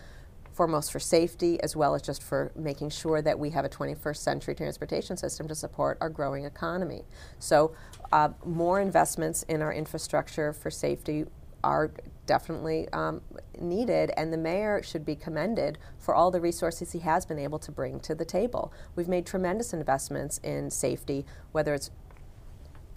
foremost 0.53 0.91
for 0.91 0.99
safety 0.99 1.61
as 1.61 1.75
well 1.75 1.95
as 1.95 2.01
just 2.01 2.21
for 2.21 2.51
making 2.55 2.89
sure 2.89 3.21
that 3.21 3.37
we 3.37 3.49
have 3.51 3.65
a 3.65 3.69
21st 3.69 4.17
century 4.17 4.55
transportation 4.55 5.17
system 5.17 5.47
to 5.47 5.55
support 5.55 5.97
our 6.01 6.09
growing 6.09 6.45
economy. 6.45 7.03
So, 7.39 7.73
uh, 8.11 8.29
more 8.45 8.81
investments 8.81 9.43
in 9.43 9.61
our 9.61 9.73
infrastructure 9.73 10.53
for 10.53 10.69
safety 10.69 11.25
are 11.63 11.91
definitely 12.25 12.87
um, 12.89 13.21
needed, 13.59 14.11
and 14.17 14.31
the 14.31 14.37
mayor 14.37 14.81
should 14.83 15.05
be 15.05 15.15
commended 15.15 15.77
for 15.97 16.15
all 16.15 16.31
the 16.31 16.41
resources 16.41 16.91
he 16.91 16.99
has 16.99 17.25
been 17.25 17.39
able 17.39 17.59
to 17.59 17.71
bring 17.71 17.99
to 18.01 18.15
the 18.15 18.25
table. 18.25 18.73
We've 18.95 19.07
made 19.07 19.25
tremendous 19.25 19.73
investments 19.73 20.39
in 20.43 20.69
safety, 20.69 21.25
whether 21.51 21.73
it's 21.73 21.91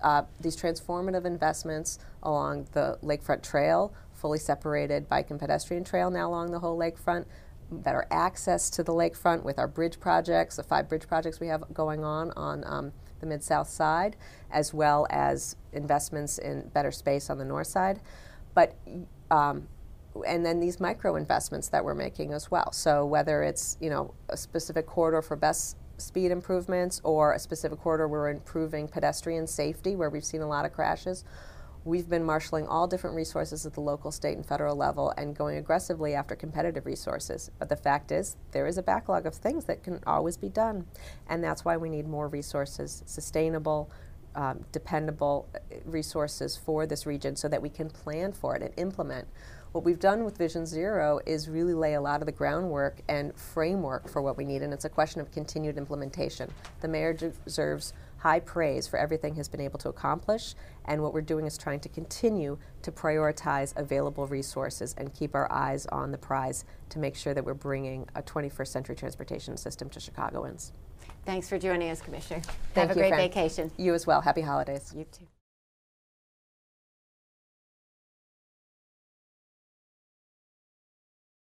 uh, 0.03 0.23
these 0.41 0.57
transformative 0.57 1.25
investments 1.25 1.99
along 2.23 2.69
the 2.73 2.99
lakefront 3.03 3.43
trail, 3.43 3.93
fully 4.13 4.39
separated 4.39 5.09
bike 5.09 5.31
and 5.31 5.41
pedestrian 5.41 5.83
trail 5.83 6.11
now 6.11 6.29
along 6.29 6.51
the 6.51 6.59
whole 6.59 6.79
lakefront, 6.79 7.25
better 7.79 8.07
access 8.11 8.71
to 8.71 8.83
the 8.83 8.93
lakefront 8.93 9.43
with 9.43 9.59
our 9.59 9.69
bridge 9.69 10.01
projects, 10.01 10.57
the 10.57 10.63
five 10.63 10.89
bridge 10.89 11.07
projects 11.07 11.41
we 11.41 11.49
have 11.49 11.65
going 11.73 12.05
on 12.05 12.31
on 12.33 12.65
um, 12.67 12.93
the 13.21 13.27
mid 13.27 13.43
south 13.43 13.69
side, 13.69 14.17
as 14.51 14.75
well 14.75 15.07
as 15.11 15.57
investments 15.73 16.39
in 16.39 16.69
better 16.69 16.91
space 16.91 17.31
on 17.31 17.39
the 17.39 17.45
north 17.45 17.67
side. 17.67 18.01
But 18.55 18.77
um, 19.31 19.69
and 20.27 20.47
then 20.47 20.61
these 20.61 20.79
micro 20.79 21.17
investments 21.17 21.69
that 21.69 21.85
we're 21.85 21.95
making 21.95 22.33
as 22.33 22.51
well. 22.51 22.71
So 22.73 23.05
whether 23.05 23.43
it's 23.43 23.77
you 23.81 23.91
know 23.91 24.15
a 24.29 24.37
specific 24.37 24.87
corridor 24.87 25.23
for 25.23 25.37
best 25.37 25.77
speed 25.97 26.31
improvements 26.31 27.01
or 27.05 27.33
a 27.33 27.39
specific 27.39 27.79
corridor 27.79 28.09
we're 28.09 28.29
improving 28.29 28.89
pedestrian 28.89 29.47
safety 29.47 29.95
where 29.95 30.11
we've 30.11 30.25
seen 30.25 30.41
a 30.41 30.47
lot 30.47 30.65
of 30.65 30.73
crashes, 30.73 31.25
We've 31.87 32.09
been 32.09 32.25
marshaling 32.25 32.67
all 32.67 32.87
different 32.87 33.15
resources 33.15 33.67
at 33.67 33.75
the 33.75 33.83
local, 33.83 34.11
state, 34.11 34.37
and 34.37 34.47
federal 34.47 34.75
level 34.75 35.13
and 35.19 35.37
going 35.37 35.59
aggressively 35.59 36.15
after 36.15 36.35
competitive 36.35 36.87
resources. 36.87 37.51
But 37.59 37.69
the 37.69 37.77
fact 37.77 38.11
is, 38.11 38.37
there 38.53 38.67
is 38.67 38.79
a 38.79 38.83
backlog 38.83 39.27
of 39.27 39.35
things 39.35 39.67
that 39.67 39.83
can 39.83 40.01
always 40.07 40.39
be 40.39 40.49
done. 40.49 40.87
And 41.29 41.45
that's 41.45 41.63
why 41.63 41.77
we 41.77 41.91
need 41.91 42.09
more 42.09 42.27
resources, 42.29 43.03
sustainable, 43.05 43.91
um, 44.35 44.65
dependable 44.73 45.47
uh, 45.55 45.59
resources 45.85 46.57
for 46.57 46.87
this 46.87 47.05
region 47.05 47.37
so 47.37 47.49
that 47.49 47.61
we 47.61 47.69
can 47.69 47.91
plan 47.91 48.33
for 48.33 48.57
it 48.57 48.63
and 48.63 48.73
implement. 48.79 49.29
What 49.73 49.85
we've 49.85 50.01
done 50.01 50.25
with 50.25 50.39
Vision 50.39 50.65
Zero 50.67 51.21
is 51.27 51.49
really 51.49 51.75
lay 51.75 51.95
a 51.95 52.01
lot 52.01 52.23
of 52.23 52.27
the 52.27 52.33
groundwork 52.33 53.01
and 53.09 53.37
framework 53.37 54.09
for 54.09 54.23
what 54.23 54.37
we 54.37 54.45
need, 54.45 54.63
and 54.63 54.73
it's 54.73 54.85
a 54.85 54.89
question 54.89 55.21
of 55.21 55.31
continued 55.33 55.77
implementation. 55.77 56.51
The 56.81 56.89
mayor 56.89 57.13
deserves 57.13 57.93
high 58.25 58.41
praise 58.41 58.89
for 58.89 58.99
everything 58.99 59.35
he's 59.35 59.49
been 59.49 59.61
able 59.61 59.79
to 59.79 59.91
accomplish, 59.91 60.55
and 60.87 61.03
what 61.03 61.13
we're 61.13 61.21
doing 61.21 61.47
is 61.47 61.59
trying 61.59 61.79
to 61.79 61.91
continue 61.91 62.57
to 62.81 62.91
prioritize 62.91 63.77
available 63.77 64.27
resources 64.27 64.95
and 64.97 65.13
keep 65.13 65.35
our 65.35 65.47
eyes 65.53 65.85
on 65.93 66.11
the 66.11 66.17
prize 66.17 66.65
to 66.89 66.99
make 66.99 67.15
sure 67.17 67.35
that 67.35 67.45
we're 67.45 67.53
bringing 67.53 68.09
a 68.15 68.23
21st 68.23 68.69
century 68.69 68.97
transportation 68.97 69.59
system 69.59 69.91
to 69.91 70.01
Chicagoans. 70.01 70.73
Thanks 71.27 71.51
for 71.51 71.59
joining 71.59 71.91
us, 71.91 72.01
Commissioner. 72.01 72.41
Thank 72.73 72.89
Have 72.89 72.91
a 72.93 72.95
you, 72.95 73.01
great 73.03 73.09
Fran. 73.11 73.29
vacation. 73.29 73.71
You 73.77 73.93
as 73.93 74.07
well. 74.07 74.23
Happy 74.23 74.41
holidays. 74.41 74.95
You 74.97 75.05
too. 75.05 75.27